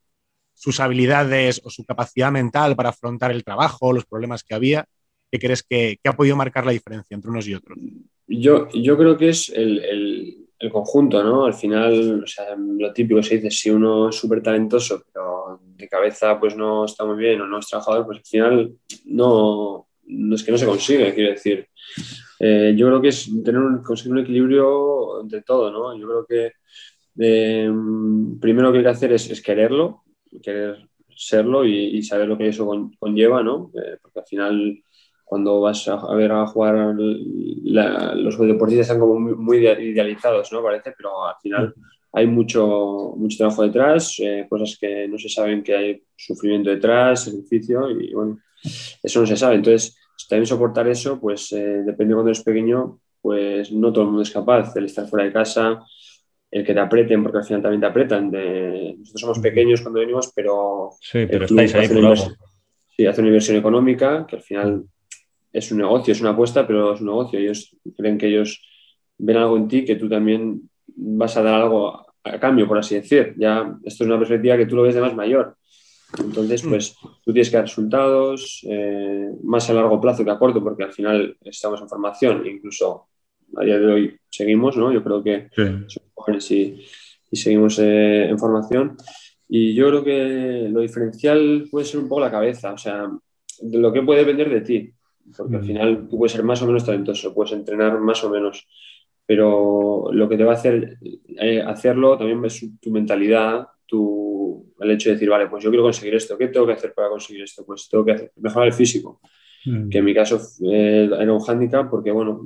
sus 0.54 0.80
habilidades 0.80 1.60
o 1.64 1.72
su 1.72 1.86
capacidad 1.86 2.32
mental 2.32 2.76
para 2.76 2.90
afrontar 2.90 3.32
el 3.32 3.44
trabajo, 3.44 3.94
los 3.94 4.06
problemas 4.06 4.44
que 4.44 4.54
había. 4.54 4.86
¿Qué 5.32 5.40
crees 5.40 5.64
que, 5.64 6.00
ha 6.04 6.16
podido 6.16 6.36
marcar 6.36 6.66
la 6.66 6.72
diferencia 6.72 7.16
entre 7.16 7.30
unos 7.30 7.48
y 7.48 7.56
otros? 7.56 7.78
Yo, 8.28 8.70
yo 8.70 8.98
creo 8.98 9.18
que 9.18 9.30
es 9.30 9.50
el, 9.50 9.80
el, 10.60 10.72
conjunto, 10.72 11.24
¿no? 11.24 11.46
Al 11.46 11.54
final, 11.54 12.26
lo 12.78 12.94
típico 12.94 13.22
se 13.22 13.36
dice, 13.36 13.52
si 13.52 13.70
uno 13.70 14.10
es 14.10 14.16
súper 14.16 14.42
talentoso, 14.42 15.04
pero 15.14 15.62
de 15.62 15.88
cabeza 15.88 16.40
pues 16.40 16.56
no 16.56 16.86
está 16.86 17.06
muy 17.06 17.18
bien 17.18 17.40
o 17.42 17.48
no 17.48 17.60
es 17.60 17.68
trabajador, 17.68 18.06
pues 18.06 18.18
al 18.20 18.26
final 18.26 18.74
no, 19.06 19.88
no 20.08 20.36
es 20.36 20.44
que 20.44 20.52
no 20.52 20.58
se 20.58 20.66
consigue, 20.66 21.14
quiero 21.14 21.32
decir. 21.32 21.68
Eh, 22.40 22.74
yo 22.76 22.88
creo 22.88 23.02
que 23.02 23.10
es 23.10 23.30
tener 23.44 23.62
un, 23.62 23.84
conseguir 23.84 24.14
un 24.14 24.20
equilibrio 24.20 25.22
entre 25.22 25.42
todo, 25.42 25.72
¿no? 25.72 25.98
Yo 25.98 26.08
creo 26.08 26.26
que 26.26 26.52
eh, 27.20 27.72
primero 28.40 28.72
que 28.72 28.80
hay 28.80 28.84
que 28.84 28.90
hacer 28.90 29.14
es, 29.14 29.30
es 29.30 29.42
quererlo, 29.42 30.04
querer 30.42 30.88
serlo 31.16 31.66
y, 31.66 32.02
saber 32.04 32.28
lo 32.28 32.38
que 32.38 32.50
eso 32.50 32.68
conlleva, 33.00 33.42
¿no? 33.42 33.72
Eh, 33.74 33.98
porque 34.02 34.20
al 34.20 34.26
final 34.26 34.84
cuando 35.28 35.60
vas 35.60 35.86
a, 35.90 36.16
ver 36.16 36.32
a 36.32 36.48
jugar, 36.48 36.96
los 36.96 38.40
deportistas 38.40 38.88
están 38.88 39.00
como 39.00 39.20
muy, 39.20 39.58
idealizados, 39.58 40.54
¿no? 40.54 40.64
Parece, 40.64 40.94
pero 40.96 41.28
al 41.28 41.36
final 41.42 41.76
hay 42.14 42.28
mucho, 42.28 43.14
mucho 43.18 43.38
trabajo 43.38 43.64
detrás, 43.64 44.16
eh, 44.20 44.46
cosas 44.50 44.78
que 44.80 45.06
no 45.10 45.18
se 45.18 45.28
saben 45.28 45.64
que 45.64 45.76
hay 45.76 46.02
sufrimiento 46.16 46.70
detrás, 46.70 47.26
sacrificio 47.26 47.92
y 47.92 48.14
bueno, 48.14 48.40
eso 49.04 49.20
no 49.20 49.26
se 49.26 49.36
sabe. 49.36 49.56
Entonces, 49.56 49.98
también 50.30 50.46
soportar 50.46 50.88
eso, 50.88 51.20
pues 51.20 51.52
eh, 51.52 51.84
depende 51.86 52.14
cuando 52.14 52.30
eres 52.30 52.44
pequeño, 52.44 53.02
pues 53.22 53.70
no 53.74 53.92
todo 53.92 54.06
el 54.06 54.08
mundo 54.12 54.24
es 54.24 54.32
capaz. 54.32 54.78
El 54.78 54.86
estar 54.86 55.10
fuera 55.10 55.26
de 55.26 55.34
casa, 55.34 55.84
el 56.50 56.66
que 56.66 56.74
te 56.74 56.80
aprieten, 56.80 57.22
porque 57.22 57.40
al 57.40 57.44
final 57.44 57.62
también 57.64 57.82
te 57.82 57.88
apretan. 57.88 58.32
De, 58.32 58.96
nosotros 58.98 59.22
somos 59.22 59.40
pequeños 59.40 59.82
cuando 59.82 60.00
venimos, 60.00 60.32
pero... 60.34 60.92
Sí, 61.02 61.26
pero 61.30 61.44
estáis 61.44 61.76
ahí 61.76 61.90
por 61.90 62.18
Sí, 62.96 63.06
hace 63.06 63.22
una 63.22 63.28
inversión 63.28 63.58
económica 63.58 64.26
que 64.26 64.38
al 64.38 64.42
final 64.42 64.86
es 65.52 65.72
un 65.72 65.80
negocio, 65.80 66.12
es 66.12 66.22
una 66.22 66.32
apuesta, 66.32 66.66
pero 66.68 66.94
es 66.94 67.02
un 67.02 67.08
negocio. 67.08 67.40
Ellos 67.40 67.76
creen 67.96 68.18
que 68.18 68.28
ellos 68.28 68.62
ven 69.18 69.38
algo 69.38 69.58
en 69.58 69.68
ti 69.68 69.86
que 69.86 69.96
tú 69.96 70.10
también 70.10 70.70
vas 70.88 71.38
a 71.38 71.44
dar 71.44 71.56
algo 71.56 72.06
a 72.24 72.40
cambio, 72.40 72.68
por 72.68 72.78
así 72.78 72.96
decir. 72.96 73.34
Ya 73.38 73.78
esto 73.84 74.04
es 74.04 74.08
una 74.10 74.20
perspectiva 74.20 74.58
que 74.58 74.66
tú 74.66 74.76
lo 74.76 74.84
ves 74.84 74.96
de 74.96 75.02
más 75.02 75.16
mayor. 75.16 75.56
Entonces, 76.20 76.64
mm. 76.64 76.70
pues 76.70 76.96
tú 77.24 77.34
tienes 77.34 77.50
que 77.50 77.58
dar 77.58 77.66
resultados 77.66 78.66
eh, 78.70 79.30
más 79.44 79.70
a 79.70 79.74
largo 79.74 80.00
plazo 80.00 80.24
que 80.24 80.32
a 80.32 80.40
corto, 80.40 80.64
porque 80.64 80.84
al 80.84 80.94
final 80.94 81.38
estamos 81.44 81.82
en 81.82 81.90
formación, 81.90 82.46
incluso 82.48 83.08
a 83.56 83.64
día 83.64 83.78
de 83.80 83.86
hoy 83.86 84.20
seguimos, 84.30 84.78
¿no? 84.78 84.92
Yo 84.92 85.04
creo 85.04 85.24
que 85.24 85.50
somos 85.56 86.12
jóvenes 86.14 86.52
y, 86.52 86.86
seguimos 87.32 87.80
eh, 87.80 88.30
en 88.30 88.40
formación. 88.40 88.96
Y 89.50 89.74
yo 89.74 89.88
creo 89.90 90.04
que 90.04 90.70
lo 90.70 90.82
diferencial 90.82 91.68
puede 91.70 91.86
ser 91.86 92.00
un 92.00 92.10
poco 92.10 92.22
la 92.22 92.32
cabeza, 92.32 92.74
o 92.74 92.78
sea, 92.78 93.10
de 93.62 93.78
lo 93.78 93.92
que 93.92 94.02
puede 94.02 94.20
depender 94.20 94.50
de 94.50 94.62
ti, 94.62 94.94
porque 95.36 95.56
al 95.56 95.62
mm. 95.62 95.66
final 95.66 96.08
tú 96.10 96.18
puedes 96.18 96.32
ser 96.32 96.44
más 96.44 96.62
o 96.62 96.68
menos 96.68 96.86
talentoso, 96.86 97.34
puedes 97.34 97.54
entrenar 97.54 98.00
más 98.00 98.24
o 98.24 98.30
menos, 98.30 98.68
pero 99.26 100.10
lo 100.12 100.30
que 100.30 100.38
te 100.38 100.44
va 100.44 100.54
a 100.54 100.56
hacer 100.56 100.98
eh, 101.02 101.62
hacerlo 101.62 102.18
también 102.18 102.44
es 102.46 102.66
tu 102.80 102.92
mentalidad, 102.92 103.68
tu, 103.86 104.74
el 104.80 104.92
hecho 104.92 105.10
de 105.10 105.16
decir, 105.16 105.30
vale, 105.30 105.48
pues 105.48 105.64
yo 105.64 105.70
quiero 105.70 105.84
conseguir 105.84 106.16
esto, 106.16 106.38
¿qué 106.38 106.48
tengo 106.48 106.68
que 106.68 106.74
hacer 106.74 106.94
para 106.94 107.10
conseguir 107.10 107.44
esto? 107.44 107.66
Pues 107.66 107.88
tengo 107.90 108.06
que 108.06 108.32
mejorar 108.38 108.68
el 108.68 108.74
físico, 108.74 109.22
mm. 109.66 109.90
que 109.90 109.98
en 109.98 110.06
mi 110.06 110.14
caso 110.14 110.40
eh, 110.66 111.10
era 111.20 111.34
un 111.34 111.40
hándicap 111.40 111.90
porque, 111.90 112.12
bueno, 112.12 112.42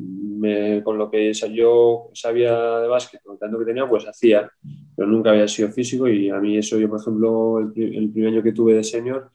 con 0.83 0.97
lo 0.97 1.09
que 1.09 1.31
yo 1.33 2.09
sabía 2.13 2.79
de 2.79 2.87
básquet, 2.87 3.21
con 3.23 3.37
tanto 3.37 3.59
que 3.59 3.65
tenía, 3.65 3.87
pues 3.87 4.07
hacía, 4.07 4.49
pero 4.95 5.07
nunca 5.07 5.31
había 5.31 5.47
sido 5.47 5.69
físico 5.69 6.07
y 6.07 6.29
a 6.29 6.39
mí 6.39 6.57
eso, 6.57 6.79
yo 6.79 6.89
por 6.89 6.99
ejemplo, 6.99 7.59
el, 7.59 8.09
primer 8.11 8.33
año 8.33 8.43
que 8.43 8.51
tuve 8.51 8.73
de 8.73 8.83
senior, 8.83 9.29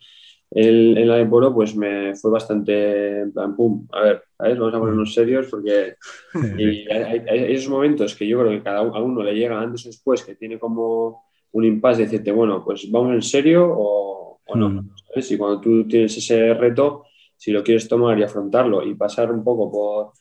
en 0.50 1.08
la 1.08 1.16
de 1.16 1.26
Poro, 1.26 1.52
pues 1.52 1.76
me 1.76 2.14
fue 2.14 2.30
bastante 2.30 3.20
en 3.22 3.32
plan, 3.32 3.56
pum, 3.56 3.86
a 3.92 4.00
ver, 4.02 4.22
vamos 4.38 4.74
a 4.74 4.78
ponernos 4.78 5.14
serios 5.14 5.48
porque 5.50 5.96
y 6.58 6.90
hay, 6.90 7.24
esos 7.54 7.68
momentos 7.68 8.14
que 8.14 8.26
yo 8.26 8.40
creo 8.40 8.52
que 8.52 8.62
cada 8.62 8.82
uno 8.82 9.22
le 9.22 9.34
llega 9.34 9.60
antes 9.60 9.86
o 9.86 9.88
después, 9.88 10.22
que 10.22 10.36
tiene 10.36 10.58
como 10.58 11.24
un 11.52 11.64
impasse 11.64 11.98
de 11.98 12.04
decirte, 12.04 12.32
bueno, 12.32 12.64
pues 12.64 12.90
vamos 12.90 13.14
en 13.14 13.22
serio 13.22 13.66
o, 13.68 14.40
no. 14.54 14.70
Mm. 14.70 14.90
Y 15.16 15.36
cuando 15.36 15.60
tú 15.60 15.88
tienes 15.88 16.16
ese 16.16 16.54
reto, 16.54 17.04
si 17.36 17.50
lo 17.50 17.64
quieres 17.64 17.88
tomar 17.88 18.18
y 18.18 18.22
afrontarlo 18.22 18.82
y 18.82 18.94
pasar 18.94 19.32
un 19.32 19.42
poco 19.42 19.70
por 19.70 20.12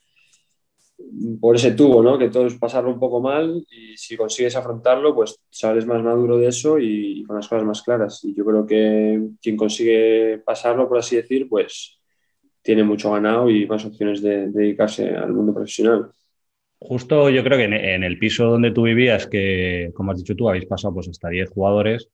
por 1.40 1.56
ese 1.56 1.72
tubo, 1.72 2.02
¿no? 2.02 2.18
Que 2.18 2.30
todo 2.30 2.48
es 2.48 2.56
pasarlo 2.56 2.92
un 2.92 3.00
poco 3.00 3.22
mal 3.22 3.66
y 3.70 3.98
si 3.98 4.16
consigues 4.16 4.56
afrontarlo, 4.56 5.14
pues 5.14 5.40
sales 5.50 5.86
más 5.86 6.02
maduro 6.02 6.38
de 6.38 6.48
eso 6.48 6.80
y, 6.80 7.24
con 7.24 7.36
las 7.36 7.48
cosas 7.48 7.66
más 7.66 7.82
claras. 7.82 8.24
Y 8.24 8.34
yo 8.34 8.46
creo 8.46 8.66
que 8.66 9.22
quien 9.42 9.58
consigue 9.58 10.42
pasarlo, 10.46 10.88
por 10.88 10.98
así 10.98 11.16
decir, 11.16 11.48
pues 11.50 12.00
tiene 12.62 12.84
mucho 12.84 13.12
ganado 13.12 13.50
y 13.50 13.66
más 13.68 13.86
opciones 13.86 14.22
de, 14.22 14.50
dedicarse 14.50 15.10
al 15.10 15.34
mundo 15.34 15.54
profesional. 15.54 16.12
Justo 16.80 17.30
yo 17.30 17.44
creo 17.44 17.58
que 17.58 17.66
en, 17.66 18.04
el 18.04 18.20
piso 18.20 18.46
donde 18.46 18.72
tú 18.72 18.84
vivías, 18.84 19.28
que 19.28 19.92
como 19.94 20.12
has 20.12 20.18
dicho 20.18 20.36
tú, 20.36 20.50
habéis 20.50 20.66
pasado 20.66 20.94
pues 20.94 21.08
hasta 21.08 21.30
10 21.30 21.50
jugadores, 21.50 22.10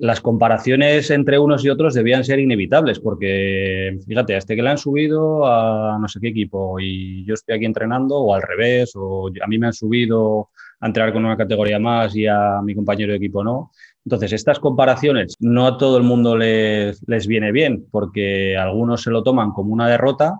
las 0.00 0.20
comparaciones 0.20 1.10
entre 1.10 1.38
unos 1.38 1.64
y 1.64 1.68
otros 1.68 1.94
debían 1.94 2.24
ser 2.24 2.38
inevitables, 2.38 3.00
porque 3.00 3.98
fíjate, 4.06 4.34
a 4.34 4.38
este 4.38 4.56
que 4.56 4.62
le 4.62 4.70
han 4.70 4.78
subido 4.78 5.46
a 5.46 5.98
no 6.00 6.08
sé 6.08 6.20
qué 6.20 6.28
equipo 6.28 6.78
y 6.80 7.24
yo 7.24 7.34
estoy 7.34 7.56
aquí 7.56 7.64
entrenando, 7.64 8.16
o 8.18 8.34
al 8.34 8.42
revés, 8.42 8.92
o 8.94 9.28
a 9.28 9.46
mí 9.46 9.58
me 9.58 9.66
han 9.66 9.72
subido 9.72 10.50
a 10.80 10.86
entrenar 10.86 11.12
con 11.12 11.24
una 11.24 11.36
categoría 11.36 11.78
más 11.78 12.14
y 12.16 12.26
a 12.26 12.60
mi 12.62 12.74
compañero 12.74 13.12
de 13.12 13.18
equipo 13.18 13.44
no. 13.44 13.70
Entonces, 14.04 14.32
estas 14.32 14.58
comparaciones 14.58 15.34
no 15.40 15.66
a 15.66 15.76
todo 15.76 15.98
el 15.98 16.04
mundo 16.04 16.36
les, 16.36 17.02
les 17.06 17.26
viene 17.26 17.52
bien, 17.52 17.86
porque 17.90 18.56
algunos 18.56 19.02
se 19.02 19.10
lo 19.10 19.22
toman 19.22 19.52
como 19.52 19.72
una 19.74 19.88
derrota 19.88 20.38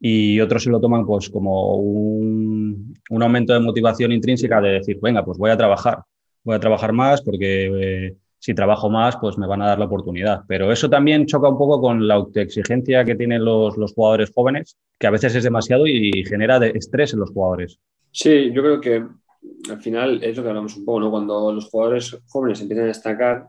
y 0.00 0.40
otros 0.40 0.64
se 0.64 0.70
lo 0.70 0.80
toman 0.80 1.06
pues 1.06 1.30
como 1.30 1.76
un, 1.76 2.94
un 3.10 3.22
aumento 3.22 3.52
de 3.52 3.60
motivación 3.60 4.12
intrínseca 4.12 4.60
de 4.60 4.70
decir, 4.72 4.98
venga, 5.00 5.24
pues 5.24 5.38
voy 5.38 5.50
a 5.50 5.56
trabajar, 5.56 6.00
voy 6.42 6.56
a 6.56 6.60
trabajar 6.60 6.92
más 6.92 7.22
porque... 7.22 8.06
Eh, 8.06 8.16
si 8.46 8.54
trabajo 8.54 8.88
más, 8.88 9.16
pues 9.16 9.36
me 9.38 9.46
van 9.48 9.60
a 9.62 9.66
dar 9.66 9.80
la 9.80 9.86
oportunidad. 9.86 10.42
Pero 10.46 10.70
eso 10.70 10.88
también 10.88 11.26
choca 11.26 11.48
un 11.48 11.58
poco 11.58 11.80
con 11.80 12.06
la 12.06 12.14
autoexigencia 12.14 13.04
que 13.04 13.16
tienen 13.16 13.44
los, 13.44 13.76
los 13.76 13.92
jugadores 13.92 14.30
jóvenes, 14.32 14.78
que 15.00 15.08
a 15.08 15.10
veces 15.10 15.34
es 15.34 15.42
demasiado 15.42 15.84
y 15.88 16.24
genera 16.24 16.64
estrés 16.64 17.12
en 17.12 17.18
los 17.18 17.30
jugadores. 17.30 17.80
Sí, 18.12 18.52
yo 18.52 18.62
creo 18.62 18.80
que 18.80 19.04
al 19.68 19.80
final 19.80 20.22
es 20.22 20.36
lo 20.36 20.44
que 20.44 20.48
hablamos 20.50 20.76
un 20.76 20.84
poco, 20.84 21.00
¿no? 21.00 21.10
Cuando 21.10 21.52
los 21.52 21.64
jugadores 21.64 22.16
jóvenes 22.28 22.60
empiezan 22.60 22.84
a 22.84 22.88
destacar, 22.88 23.48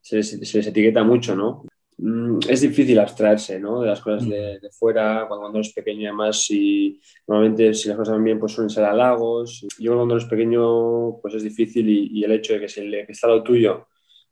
se 0.00 0.18
les, 0.18 0.54
etiqueta 0.54 1.02
mucho, 1.02 1.34
¿no? 1.34 1.64
Mm, 1.98 2.38
es 2.48 2.60
difícil 2.60 3.00
abstraerse 3.00 3.58
¿no? 3.58 3.80
de 3.80 3.88
las 3.88 4.00
cosas 4.00 4.28
de, 4.28 4.60
fuera, 4.70 5.24
cuando, 5.26 5.40
cuando 5.40 5.58
eres 5.58 5.72
pequeño 5.72 6.08
además 6.08 6.48
y 6.50 7.00
normalmente 7.26 7.74
si 7.74 7.88
las 7.88 7.96
cosas 7.96 8.12
van 8.12 8.22
bien 8.22 8.38
pues 8.38 8.52
suelen 8.52 8.70
ser 8.70 8.84
halagos. 8.84 9.66
Yo 9.80 9.96
cuando 9.96 10.14
eres 10.14 10.28
pequeño 10.28 11.16
pues 11.20 11.34
es 11.34 11.42
difícil 11.42 11.88
y, 11.88 12.20
y 12.20 12.22
el 12.22 12.30
hecho 12.30 12.52
de 12.52 12.60
que 12.60 12.68
si 12.68 12.82
el 12.82 13.06
que 13.06 13.12
está 13.12 13.26
lo 13.26 13.42
tuyo 13.42 13.88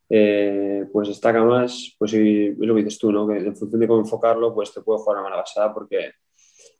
eh, 0.08 0.84
pues 0.92 1.08
destaca 1.08 1.42
más, 1.42 1.94
pues 1.99 2.12
es 2.14 2.58
lo 2.58 2.75
que 2.75 2.82
dices 2.82 2.99
tú, 2.99 3.11
¿no? 3.11 3.26
que 3.26 3.38
en 3.38 3.56
función 3.56 3.80
de 3.80 3.88
cómo 3.88 4.00
enfocarlo, 4.00 4.54
pues 4.54 4.73
te 4.73 4.82
puede 4.82 4.99
jugar 4.99 5.18
una 5.18 5.30
mala 5.30 5.42
pasada 5.42 5.73
porque, 5.73 6.12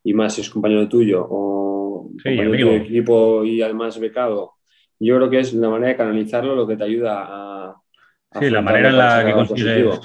y 0.02 0.12
más 0.12 0.34
si 0.34 0.42
es 0.42 0.50
compañero 0.50 0.88
tuyo 0.88 1.26
o 1.28 2.10
compañero 2.22 2.52
de 2.52 2.76
equipo 2.76 3.44
y 3.44 3.62
además 3.62 3.98
becado, 3.98 4.54
yo 4.98 5.16
creo 5.16 5.30
que 5.30 5.40
es 5.40 5.54
la 5.54 5.68
manera 5.68 5.88
de 5.92 5.96
canalizarlo 5.96 6.54
lo 6.54 6.66
que 6.66 6.76
te 6.76 6.84
ayuda 6.84 7.24
a... 7.26 7.76
sí, 8.38 8.50
la 8.50 8.62
manera 8.62 8.90
en 8.90 8.98
la 8.98 9.24
que 9.24 9.32
consigues... 9.32 10.00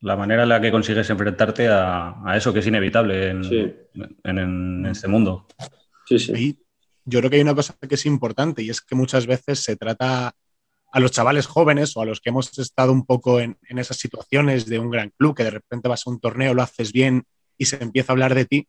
La 0.00 0.16
manera 0.16 0.42
en 0.42 0.50
la 0.50 0.60
que 0.60 0.70
consigues 0.70 1.08
enfrentarte 1.08 1.66
a, 1.66 2.34
eso 2.36 2.52
que 2.52 2.58
es 2.58 2.66
inevitable 2.66 3.30
en, 3.30 3.42
en, 4.22 4.38
en 4.38 4.86
este 4.86 5.08
mundo. 5.08 5.46
Sí, 6.04 6.18
sí. 6.18 6.58
yo 7.06 7.20
creo 7.20 7.30
que 7.30 7.36
hay 7.36 7.42
una 7.42 7.54
cosa 7.54 7.74
que 7.80 7.94
es 7.94 8.04
importante 8.04 8.62
y 8.62 8.68
es 8.68 8.82
que 8.82 8.94
muchas 8.94 9.26
veces 9.26 9.60
se 9.60 9.76
trata 9.76 10.34
a 10.94 11.00
los 11.00 11.10
chavales 11.10 11.46
jóvenes 11.46 11.96
o 11.96 12.02
a 12.02 12.04
los 12.04 12.20
que 12.20 12.28
hemos 12.28 12.56
estado 12.56 12.92
un 12.92 13.04
poco 13.04 13.40
en, 13.40 13.58
esas 13.68 13.96
situaciones 13.96 14.66
de 14.66 14.78
un 14.78 14.90
gran 14.90 15.10
club, 15.18 15.34
que 15.34 15.42
de 15.42 15.50
repente 15.50 15.88
vas 15.88 16.06
a 16.06 16.10
un 16.10 16.20
torneo, 16.20 16.54
lo 16.54 16.62
haces 16.62 16.92
bien 16.92 17.24
y 17.58 17.64
se 17.64 17.82
empieza 17.82 18.12
a 18.12 18.14
hablar 18.14 18.32
de 18.32 18.44
ti, 18.44 18.68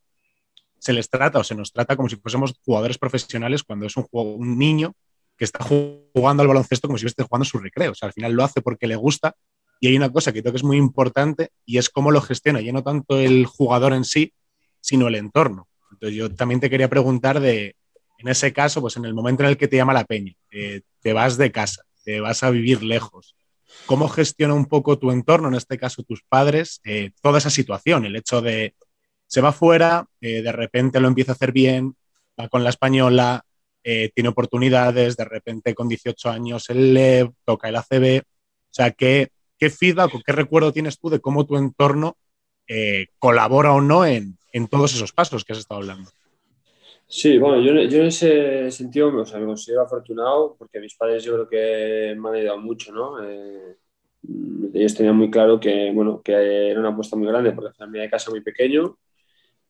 se 0.80 0.92
les 0.92 1.08
trata 1.08 1.38
o 1.38 1.44
se 1.44 1.54
nos 1.54 1.72
trata 1.72 1.96
como 1.96 2.10
si 2.10 2.16
fuésemos 2.16 2.56
jugadores 2.66 2.98
profesionales 2.98 3.62
cuando 3.62 3.86
es 3.86 3.94
un, 3.96 4.58
niño 4.58 4.96
que 5.38 5.46
está 5.46 5.64
jugando 5.64 6.42
al 6.42 6.48
baloncesto 6.48 6.88
como 6.88 6.98
si 6.98 7.06
estuviese 7.06 7.28
jugando 7.30 7.46
su 7.46 7.60
recreo. 7.60 7.92
O 7.92 7.96
sea, 7.96 8.08
al 8.08 8.14
final 8.14 8.34
lo 8.34 8.44
hace 8.44 8.60
porque 8.60 8.88
le 8.88 8.96
gusta. 8.96 9.36
Y 9.80 9.90
hay 9.90 9.96
una 9.96 10.12
cosa 10.12 10.34
que 10.34 10.42
creo 10.42 10.52
que 10.52 10.58
es 10.58 10.64
muy 10.64 10.78
importante 10.78 11.50
y 11.64 11.78
es 11.78 11.92
cómo 11.92 12.10
lo 12.10 12.22
gestiona, 12.22 12.60
ya 12.60 12.72
no 12.72 12.82
tanto 12.82 13.20
el 13.20 13.46
jugador 13.46 13.94
en 13.94 14.04
sí, 14.04 14.34
sino 14.82 15.08
el 15.10 15.16
entorno. 15.16 15.68
Entonces 15.92 16.18
yo 16.18 16.34
también 16.34 16.60
te 16.60 16.72
quería 16.72 16.90
preguntar 16.90 17.40
de, 17.40 17.76
en 18.18 18.28
ese 18.28 18.52
caso, 18.52 18.82
pues 18.82 18.98
en 18.98 19.06
el 19.06 19.14
momento 19.14 19.44
en 19.44 19.50
el 19.50 19.58
que 19.58 19.68
te 19.68 19.76
llama 19.76 19.94
la 19.94 20.06
peña, 20.06 20.34
eh, 20.50 20.82
te 21.02 21.14
vas 21.14 21.38
de 21.38 21.52
casa, 21.52 21.84
te 22.06 22.22
vas 22.22 22.44
a 22.44 22.52
vivir 22.52 22.84
lejos. 22.84 23.36
¿Cómo 23.88 24.08
gestiona 24.08 24.54
un 24.54 24.68
poco 24.68 24.98
tu 24.98 25.12
entorno, 25.12 25.50
en 25.50 25.56
este 25.56 25.78
caso 25.78 26.04
tus 26.04 26.24
padres, 26.24 26.80
eh, 26.86 27.12
toda 27.22 27.40
esa 27.40 27.50
situación? 27.50 28.06
El 28.06 28.16
hecho 28.16 28.42
de 28.42 28.76
se 29.28 29.42
va 29.42 29.52
fuera, 29.52 30.06
eh, 30.22 30.42
de 30.42 30.52
repente 30.52 31.00
lo 31.00 31.08
empieza 31.08 31.32
a 31.32 31.36
hacer 31.36 31.52
bien, 31.52 31.96
va 32.40 32.48
con 32.48 32.64
la 32.64 32.70
española, 32.70 33.44
eh, 33.84 34.12
tiene 34.14 34.30
oportunidades, 34.30 35.18
de 35.18 35.26
repente 35.26 35.74
con 35.74 35.90
18 35.90 36.30
años 36.30 36.70
él 36.70 36.94
le 36.94 37.32
toca 37.44 37.68
el 37.68 37.76
ACB. 37.76 38.22
O 38.22 38.74
sea, 38.74 38.92
¿qué, 38.92 39.30
qué 39.58 39.70
feedback 39.70 40.14
o 40.16 40.22
qué 40.26 40.32
recuerdo 40.32 40.72
tienes 40.72 41.00
tú 41.00 41.10
de 41.10 41.20
cómo 41.20 41.46
tu 41.46 41.58
entorno 41.58 42.18
colabora 43.20 43.74
o 43.74 43.82
no 43.82 44.08
en, 44.08 44.40
en 44.52 44.68
todos 44.68 44.96
esos 44.96 45.12
pasos 45.12 45.44
que 45.44 45.54
has 45.54 45.60
estado 45.60 45.82
hablando? 45.82 46.10
Sí, 47.08 47.38
bueno, 47.38 47.62
yo, 47.62 47.74
yo, 47.88 48.00
en 48.00 48.08
ese 48.08 48.72
sentido 48.72 49.16
o 49.16 49.26
sea, 49.26 49.40
me 49.40 49.46
considero 49.46 49.84
afortunado 49.84 50.56
porque 50.58 50.80
mis 50.80 50.96
padres 50.96 51.24
yo 51.24 51.34
creo 51.34 51.48
que 51.48 52.16
me 52.18 52.30
han 52.30 52.36
ayudado 52.36 52.58
mucho, 52.60 52.92
¿no? 52.92 53.24
Eh, 53.24 53.78
ellos 54.74 54.96
tenían 54.96 55.16
muy 55.16 55.30
claro 55.30 55.60
que, 55.60 55.92
bueno, 55.94 56.22
que 56.24 56.72
era 56.72 56.80
una 56.80 56.90
apuesta 56.90 57.16
muy 57.16 57.28
grande 57.28 57.52
porque 57.52 57.74
la 57.78 57.88
de 57.88 58.10
casa 58.10 58.32
muy 58.32 58.42
pequeño. 58.42 58.98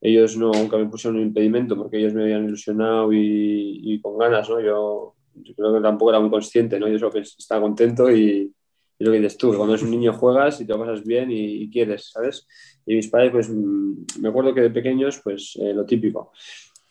Ellos 0.02 0.38
no, 0.38 0.52
nunca 0.52 0.78
me 0.78 0.86
pusieron 0.88 1.18
un 1.18 1.28
impedimento 1.28 1.76
porque 1.78 1.98
ellos 1.98 2.14
me 2.14 2.24
habían 2.24 2.46
ilusionado 2.46 3.12
y, 3.12 4.00
con 4.02 4.18
ganas, 4.18 4.50
¿no? 4.50 4.62
Yo, 4.62 5.16
creo 5.56 5.74
que 5.74 5.82
tampoco 5.82 6.12
era 6.12 6.20
muy 6.20 6.30
consciente, 6.30 6.80
¿no? 6.80 6.88
Yo 6.88 7.12
que 7.12 7.20
estaba 7.20 7.62
contento 7.62 8.10
y, 8.12 8.54
y 8.98 9.04
lo 9.04 9.12
que 9.12 9.20
dices 9.20 9.38
tú, 9.38 9.54
cuando 9.56 9.74
eres 9.74 9.84
un 9.84 9.92
niño 9.92 10.14
juegas 10.14 10.62
y 10.62 10.66
te 10.66 10.74
lo 10.74 10.80
pasas 10.80 11.04
bien 11.04 11.32
y, 11.32 11.64
y 11.64 11.70
quieres, 11.70 12.12
¿sabes? 12.12 12.48
Y 12.86 12.96
mis 12.96 13.10
padres, 13.10 13.32
pues 13.32 13.50
mm, 13.50 14.22
me 14.22 14.30
acuerdo 14.30 14.54
que 14.54 14.62
de 14.62 14.70
pequeños, 14.70 15.20
pues 15.24 15.58
eh, 15.62 15.74
lo 15.74 15.86
típico 15.86 16.32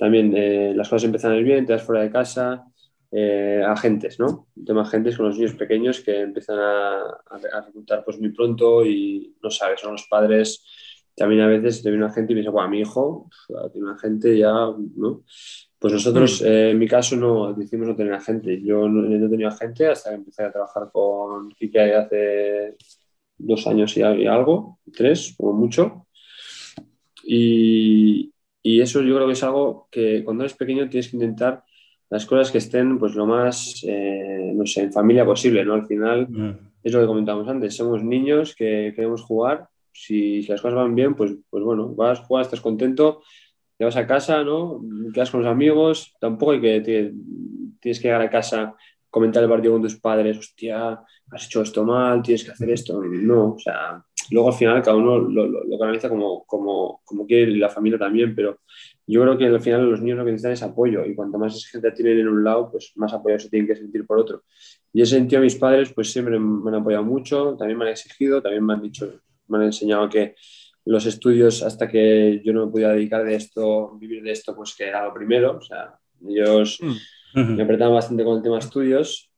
también 0.04 0.34
eh, 0.37 0.75
las 0.76 0.90
cosas 0.90 1.04
empiezan 1.04 1.32
a 1.32 1.37
ir 1.38 1.44
bien, 1.44 1.64
te 1.64 1.73
das 1.73 1.82
fuera 1.82 2.02
de 2.02 2.11
casa, 2.11 2.62
eh, 3.11 3.62
agentes, 3.66 4.20
¿no? 4.20 4.49
El 4.54 4.66
tema 4.66 4.82
agentes 4.82 5.16
con 5.16 5.25
los 5.25 5.37
niños 5.38 5.54
pequeños 5.54 6.00
que 6.00 6.20
empiezan 6.20 6.58
a, 6.58 7.00
a, 7.30 7.61
reclutar 7.64 8.04
pues 8.04 8.20
muy 8.20 8.28
pronto 8.28 8.84
y 8.84 9.34
no 9.42 9.50
sabes, 9.50 9.80
son 9.80 9.92
los 9.92 10.06
padres. 10.06 10.62
También 11.16 11.40
a 11.40 11.46
veces 11.46 11.82
te 11.82 11.88
viene 11.88 12.04
un 12.04 12.11
agente 12.11 12.32
y 12.32 12.34
me 12.34 12.40
dice, 12.42 12.50
bueno, 12.50 12.68
mi 12.68 12.80
hijo 12.80 13.30
tiene 13.73 13.87
un 13.88 13.94
agente 13.94 14.37
ya, 14.37 14.52
¿no? 14.52 15.23
Pues 15.78 15.94
nosotros, 15.94 16.42
mm. 16.42 16.46
eh, 16.46 16.70
en 16.73 16.78
mi 16.78 16.87
caso, 16.87 17.16
no 17.16 17.54
decimos 17.54 17.88
no 17.88 17.96
tener 17.96 18.12
agente. 18.12 18.61
Yo 18.62 18.87
no, 18.87 19.00
no 19.00 19.26
he 19.26 19.30
tenido 19.30 19.49
agente 19.49 19.88
hasta 19.88 20.11
que 20.11 20.16
empecé 20.16 20.42
a 20.42 20.52
trabajar 20.52 20.90
con 20.92 21.49
Kike 21.49 21.94
hace 21.94 22.76
dos 23.38 23.66
años 23.66 23.96
y, 23.96 24.00
y 24.00 24.26
algo, 24.26 24.80
tres, 24.92 25.34
como 25.38 25.54
mucho. 25.54 26.08
y, 27.23 28.34
y, 28.64 28.80
eso 28.80 29.02
yo 29.02 29.14
creo 29.14 29.26
que 29.26 29.35
es 29.35 29.42
algo 29.44 29.88
que 29.90 30.25
cuando 30.25 30.42
eres 30.42 30.56
pequeño 30.56 30.88
tienes 30.88 31.09
que 31.09 31.16
intentar 31.16 31.62
las 32.11 32.26
cosas 32.26 32.50
que 32.50 32.59
estén 32.59 32.99
pues 32.99 33.14
lo 33.14 33.26
más, 33.26 33.85
eh, 33.87 34.52
no 34.54 34.66
sé, 34.66 34.83
en 34.83 34.92
familia 34.92 35.25
posible, 35.25 35.64
¿no? 35.64 35.75
Al 35.75 35.87
final 35.87 36.28
mm. 36.28 36.59
es 36.83 36.92
lo 36.92 37.00
que 37.00 37.06
comentamos 37.06 37.47
antes, 37.49 37.76
somos 37.76 38.02
niños 38.02 38.54
que 38.54 38.92
queremos 38.94 39.23
jugar, 39.23 39.68
si, 39.92 40.42
las 40.42 40.61
cosas 40.61 40.76
van 40.76 40.94
bien, 40.94 41.14
pues, 41.14 41.33
pues 41.49 41.62
bueno, 41.62 41.94
vas, 41.94 42.21
jugar, 42.21 42.44
estás 42.44 42.61
contento, 42.61 43.23
te 43.76 43.85
vas 43.85 43.97
a 43.97 44.06
casa, 44.06 44.42
¿no? 44.42 44.80
Quedas 45.12 45.30
con 45.30 45.42
los 45.42 45.50
amigos, 45.50 46.14
tampoco 46.21 46.52
hay 46.52 46.61
que, 46.61 46.80
tienes 47.80 48.00
que 48.00 48.09
llegar 48.09 48.23
a 48.23 48.30
casa, 48.30 48.75
comentar 49.09 49.42
el 49.42 49.49
partido 49.49 49.75
con 49.75 49.83
tus 49.83 50.00
padres, 50.00 50.38
hostia, 50.38 51.00
has 51.30 51.47
hecho 51.47 51.62
esto 51.62 51.85
mal, 51.85 52.23
tienes 52.23 52.44
que 52.44 52.50
hacer 52.50 52.71
esto, 52.71 53.02
no, 53.02 53.54
o 53.54 53.59
sea, 53.59 54.04
luego 54.31 54.49
al 54.49 54.54
final 54.54 54.83
cada 54.83 54.97
uno 54.97 55.19
lo, 55.19 55.47
lo, 55.47 55.78
canaliza 55.78 56.09
como, 56.09 56.45
como, 56.45 57.00
como 57.04 57.26
quiere 57.26 57.52
y 57.52 57.57
la 57.57 57.69
familia 57.69 57.99
también, 57.99 58.35
pero 58.35 58.61
yo 59.07 59.23
creo 59.23 59.37
que 59.37 59.47
al 59.47 59.61
final 59.61 59.90
los 59.90 60.00
niños 60.00 60.19
lo 60.19 60.25
que 60.25 60.33
necesitan 60.33 60.52
es 60.52 60.62
apoyo 60.62 61.04
y 61.04 61.14
cuanto 61.14 61.38
más 61.38 61.66
gente 61.66 61.90
tienen 61.93 62.21
en 62.21 62.28
un 62.28 62.45
lado, 62.45 62.71
pues 62.71 62.93
más 62.97 63.12
apoyo 63.12 63.38
se 63.38 63.50
tienen 63.50 63.66
que 63.66 63.76
sentir 63.76 64.07
por 64.07 64.19
otro. 64.19 64.43
Y 64.93 65.02
ese 65.02 65.16
sentido 65.16 65.43
mis 65.43 65.57
padres 65.57 65.93
pues 65.93 66.11
siempre 66.11 66.38
me 66.38 66.71
han 66.71 66.76
apoyado 66.76 67.04
mucho, 67.04 67.57
también 67.59 67.78
me 67.78 67.85
han 67.85 67.90
exigido, 67.90 68.40
también 68.40 68.64
me 68.64 68.75
han 68.75 68.83
dicho, 68.83 69.21
me 69.49 69.59
han 69.59 69.64
enseñado 69.64 70.09
que 70.09 70.35
los 70.87 71.07
estudios 71.07 71.62
hasta 71.62 71.88
que 71.88 72.43
yo 72.45 72.52
no 72.52 72.66
me 72.66 72.73
podía 72.73 72.90
dedicar 72.90 73.25
de 73.25 73.35
esto, 73.35 73.97
vivir 73.99 74.23
de 74.23 74.33
esto, 74.33 74.54
pues 74.54 74.75
que 74.75 74.85
era 74.85 75.04
lo 75.04 75.14
primero. 75.14 75.57
O 75.57 75.62
sea, 75.62 75.99
ellos 76.26 76.78
mm. 76.81 77.57
me 77.57 77.62
apretaban 77.62 77.95
bastante 77.95 78.25
con 78.25 78.37
el 78.37 78.43
tema 78.43 78.59
estudios 78.59 79.34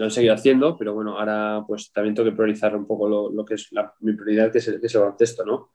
lo 0.00 0.06
han 0.06 0.10
seguido 0.10 0.34
haciendo, 0.34 0.76
pero 0.76 0.94
bueno, 0.94 1.18
ahora 1.18 1.64
pues 1.66 1.92
también 1.92 2.14
tengo 2.14 2.28
que 2.28 2.36
priorizar 2.36 2.76
un 2.76 2.86
poco 2.86 3.08
lo, 3.08 3.30
lo 3.30 3.44
que 3.44 3.54
es 3.54 3.68
la, 3.72 3.92
mi 4.00 4.14
prioridad, 4.14 4.50
que 4.50 4.58
es 4.58 4.68
el, 4.68 4.80
que 4.80 4.86
es 4.86 4.94
el 4.94 5.00
baloncesto, 5.00 5.44
¿no? 5.44 5.70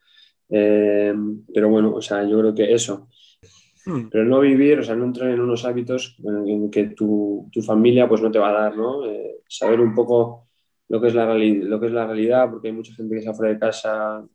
Eh, 0.49 1.13
pero 1.53 1.69
bueno, 1.69 1.93
o 1.93 2.01
sea, 2.01 2.23
yo 2.23 2.39
creo 2.39 2.53
que 2.53 2.73
eso. 2.73 3.07
Hmm. 3.85 4.09
Pero 4.11 4.25
no 4.25 4.39
vivir, 4.39 4.79
o 4.79 4.83
sea, 4.83 4.95
no 4.95 5.05
entrar 5.05 5.29
en 5.29 5.39
unos 5.39 5.63
hábitos 5.65 6.17
en 6.23 6.69
que 6.69 6.88
tu, 6.88 7.49
tu 7.51 7.61
familia 7.61 8.09
pues 8.09 8.21
no 8.21 8.31
te 8.31 8.39
va 8.39 8.49
a 8.49 8.61
dar, 8.63 8.77
¿no? 8.77 9.05
Eh, 9.05 9.41
saber 9.47 9.79
un 9.79 9.95
poco 9.95 10.49
lo 10.89 10.99
que, 10.99 11.07
es 11.07 11.13
la 11.13 11.25
lo 11.35 11.79
que 11.79 11.85
es 11.85 11.91
la 11.91 12.07
realidad, 12.07 12.49
porque 12.49 12.69
hay 12.69 12.73
mucha 12.73 12.93
gente 12.95 13.13
que 13.13 13.19
está 13.19 13.33
fuera 13.33 13.53
de 13.53 13.59
casa, 13.59 14.25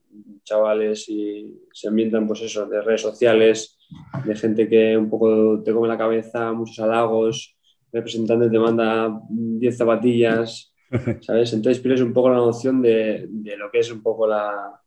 chavales, 0.45 1.09
y 1.09 1.53
se 1.73 1.89
ambientan, 1.89 2.29
pues 2.29 2.43
eso, 2.43 2.67
de 2.67 2.81
redes 2.81 3.01
sociales, 3.01 3.77
de 4.25 4.37
gente 4.37 4.69
que 4.69 4.97
un 4.97 5.11
poco 5.11 5.63
te 5.65 5.73
come 5.73 5.89
la 5.89 5.99
cabeza, 5.99 6.53
muchos 6.53 6.79
halagos, 6.79 7.54
representante 7.95 8.51
te 8.51 8.59
manda 8.59 9.21
10 9.29 9.77
zapatillas, 9.77 10.75
¿sabes? 11.21 11.53
Entonces 11.53 11.83
pierdes 11.83 12.03
un 12.03 12.13
poco 12.13 12.31
la 12.31 12.37
noción 12.37 12.83
de, 12.83 13.27
de 13.29 13.57
lo 13.57 13.71
que 13.71 13.79
es 13.79 13.91
un 13.91 14.03
poco 14.03 14.27
la, 14.27 14.81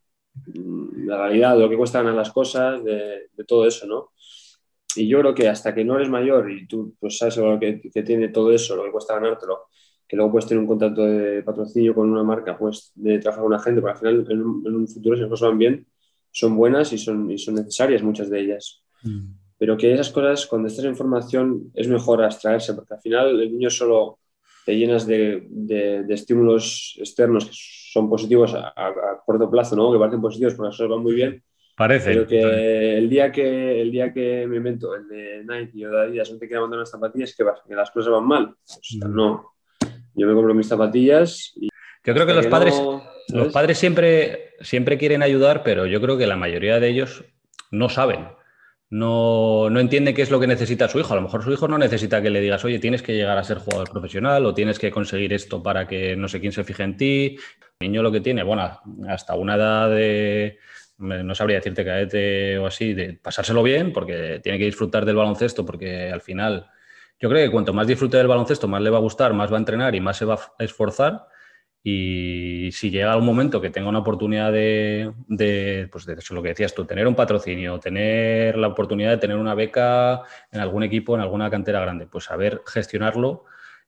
la 0.53 1.17
realidad, 1.17 1.57
lo 1.57 1.69
que 1.69 1.77
cuestan 1.77 2.15
las 2.15 2.31
cosas, 2.31 2.83
de, 2.83 3.29
todo 3.47 3.65
eso, 3.65 3.87
¿no? 3.87 4.11
Y 4.95 5.07
yo 5.07 5.19
creo 5.19 5.35
que 5.35 5.47
hasta 5.47 5.73
que 5.75 5.85
no 5.85 5.95
eres 5.95 6.09
mayor 6.09 6.49
y 6.51 6.67
tú 6.67 6.95
pues, 6.99 7.17
sabes 7.17 7.37
lo 7.37 7.59
que, 7.59 7.79
que, 7.81 8.03
tiene 8.03 8.29
todo 8.29 8.51
eso, 8.51 8.75
lo 8.75 8.83
que 8.83 8.91
cuesta 8.91 9.15
ganártelo, 9.15 9.67
que 10.07 10.15
luego 10.15 10.31
puedes 10.31 10.47
tener 10.47 10.61
un 10.61 10.67
contrato 10.67 11.05
de 11.05 11.43
patrocinio 11.43 11.93
con 11.93 12.09
una 12.09 12.23
marca, 12.23 12.57
pues 12.57 12.91
de 12.95 13.19
trabajar 13.19 13.43
con 13.43 13.53
una 13.53 13.61
gente, 13.61 13.81
porque 13.81 13.93
al 13.93 13.99
final 13.99 14.25
en 14.31 14.75
un, 14.75 14.87
futuro, 14.87 15.15
si 15.15 15.21
las 15.21 15.29
cosas 15.29 15.49
van 15.49 15.57
bien, 15.57 15.87
son 16.31 16.55
buenas 16.55 16.93
y 16.93 16.97
son, 16.97 17.29
y 17.29 17.37
son 17.37 17.55
necesarias 17.55 18.01
muchas 18.01 18.29
de 18.29 18.39
ellas. 18.39 18.83
Mm. 19.03 19.46
Pero 19.57 19.75
que 19.75 19.93
esas 19.93 20.11
cosas, 20.11 20.45
cuando 20.45 20.67
estás 20.67 20.85
en 20.85 20.95
formación, 20.95 21.71
es 21.73 21.87
mejor 21.87 22.23
abstraerse, 22.23 22.73
porque 22.73 22.93
al 22.93 23.01
final 23.01 23.41
el 23.41 23.51
niño 23.51 23.69
solo 23.69 24.19
te 24.65 24.77
llenas 24.77 25.07
de, 25.07 25.47
de, 25.49 26.03
de 26.03 26.13
estímulos 26.13 26.95
externos 26.99 27.45
que 27.45 27.53
son 27.53 28.09
positivos 28.09 28.53
a, 28.53 29.21
corto 29.25 29.49
plazo, 29.49 29.75
¿no? 29.75 29.91
Que 29.91 29.97
parecen 29.97 30.21
positivos 30.21 30.53
porque 30.53 30.67
las 30.67 30.77
cosas 30.77 30.89
van 30.89 31.01
muy 31.01 31.15
bien. 31.15 31.43
Parece. 31.75 32.11
Pero 32.11 32.27
que 32.27 32.97
el 32.97 33.09
día 33.09 33.31
que, 33.31 33.81
el 33.81 33.91
día 33.91 34.13
que 34.13 34.45
me 34.47 34.57
invento 34.57 34.93
el 34.95 35.07
de 35.07 35.43
Nike 35.45 35.87
o 35.87 35.91
de 35.91 36.01
Adidas 36.01 36.31
no 36.31 36.37
te 36.37 36.47
quiera 36.47 36.61
mandar 36.61 36.79
unas 36.79 36.91
zapatillas, 36.91 37.35
que, 37.35 37.45
que 37.67 37.75
las 37.75 37.91
cosas 37.91 38.11
van 38.11 38.27
mal. 38.27 38.55
Pues, 38.65 38.97
mm. 39.01 39.15
no. 39.15 39.53
Yo 40.13 40.27
me 40.27 40.33
compro 40.33 40.53
mis 40.53 40.67
zapatillas 40.67 41.53
y. 41.55 41.69
Yo 42.03 42.13
creo 42.13 42.25
que 42.25 42.33
los 42.33 42.47
padres, 42.47 42.81
los 43.33 43.51
padres 43.51 43.77
siempre, 43.77 44.53
siempre 44.61 44.97
quieren 44.97 45.23
ayudar, 45.23 45.63
pero 45.63 45.85
yo 45.85 45.99
creo 45.99 46.17
que 46.17 46.25
la 46.25 46.37
mayoría 46.37 46.79
de 46.79 46.87
ellos 46.87 47.25
no 47.69 47.89
saben 47.89 48.27
no, 48.89 49.69
no, 49.69 49.79
entiende 49.79 50.13
qué 50.13 50.21
es 50.21 50.31
lo 50.31 50.39
que 50.39 50.47
necesita 50.47 50.87
su 50.87 50.99
hijo. 50.99 51.13
A 51.13 51.15
lo 51.17 51.21
mejor 51.21 51.43
su 51.43 51.51
hijo 51.51 51.67
no 51.67 51.77
necesita 51.77 52.21
que 52.21 52.29
le 52.29 52.39
digas, 52.39 52.63
oye, 52.63 52.79
tienes 52.79 53.01
que 53.01 53.13
llegar 53.13 53.37
a 53.37 53.43
ser 53.43 53.57
jugador 53.57 53.91
profesional 53.91 54.45
o 54.45 54.53
tienes 54.53 54.79
que 54.79 54.91
conseguir 54.91 55.33
esto 55.33 55.61
para 55.61 55.87
que 55.87 56.15
no 56.15 56.27
sé 56.27 56.39
quién 56.39 56.53
se 56.53 56.63
fije 56.63 56.83
en 56.83 56.97
ti. 56.97 57.37
El 57.79 57.89
niño 57.89 58.01
lo 58.01 58.11
que 58.11 58.21
tiene, 58.21 58.43
bueno, 58.43 58.79
hasta 59.09 59.35
una 59.35 59.55
edad 59.55 59.89
de, 59.89 60.57
no 60.97 61.35
sabría 61.35 61.57
decirte 61.57 61.85
cadete 61.85 62.57
o 62.57 62.67
así, 62.67 62.93
de 62.93 63.13
pasárselo 63.13 63.61
bien, 63.61 63.93
porque 63.93 64.39
tiene 64.41 64.57
que 64.57 64.65
disfrutar 64.65 65.05
del 65.05 65.15
baloncesto, 65.15 65.65
porque 65.65 66.09
al 66.11 66.21
final 66.21 66.69
yo 67.19 67.29
creo 67.29 67.45
que 67.45 67.51
cuanto 67.51 67.73
más 67.73 67.87
disfrute 67.87 68.17
del 68.17 68.27
baloncesto, 68.27 68.67
más 68.67 68.81
le 68.81 68.89
va 68.89 68.97
a 68.97 69.01
gustar, 69.01 69.33
más 69.33 69.51
va 69.51 69.57
a 69.57 69.59
entrenar 69.59 69.95
y 69.95 70.01
más 70.01 70.17
se 70.17 70.25
va 70.25 70.35
a 70.35 70.63
esforzar. 70.63 71.27
Y 71.83 72.69
si 72.73 72.89
llega 72.89 73.15
un 73.15 73.25
momento 73.25 73.61
que 73.61 73.69
tenga 73.69 73.87
una 73.87 73.99
oportunidad 73.99 74.51
de, 74.51 75.13
de, 75.27 75.87
pues 75.91 76.05
de 76.05 76.15
eso, 76.15 76.33
lo 76.33 76.41
que 76.43 76.49
decías 76.49 76.73
tú, 76.73 76.85
tener 76.85 77.07
un 77.07 77.15
patrocinio, 77.15 77.79
tener 77.79 78.57
la 78.57 78.67
oportunidad 78.67 79.11
de 79.11 79.17
tener 79.17 79.37
una 79.37 79.55
beca 79.55 80.23
en 80.51 80.59
algún 80.59 80.83
equipo, 80.83 81.15
en 81.15 81.21
alguna 81.21 81.49
cantera 81.49 81.79
grande, 81.79 82.07
pues 82.07 82.25
saber 82.25 82.61
gestionarlo. 82.65 83.45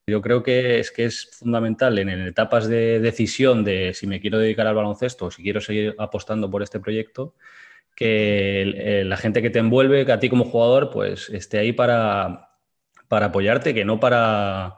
Yo 0.08 0.22
creo 0.22 0.44
que 0.44 0.80
es 0.80 0.92
que 0.92 1.06
es 1.06 1.30
fundamental 1.40 1.98
en, 2.00 2.10
etapas 2.10 2.68
de 2.68 3.00
decisión 3.00 3.64
de 3.64 3.94
si 3.94 4.08
me 4.08 4.20
quiero 4.20 4.40
dedicar 4.40 4.68
al 4.68 4.76
baloncesto 4.76 5.26
o 5.26 5.32
si 5.32 5.44
quiero 5.44 5.62
seguir 5.62 5.96
apostando 6.00 6.50
por 6.50 6.64
este 6.64 6.80
proyecto, 6.80 7.36
que 7.96 9.04
la 9.06 9.18
gente 9.18 9.42
que 9.42 9.50
te 9.50 9.60
envuelve, 9.60 10.06
que 10.06 10.12
a 10.12 10.20
ti 10.20 10.30
como 10.30 10.46
jugador, 10.46 10.90
pues 10.90 11.30
esté 11.30 11.60
ahí 11.60 11.74
para, 11.74 12.52
para 13.08 13.28
apoyarte, 13.28 13.74
que 13.74 13.86
no 13.86 14.00
para 14.00 14.78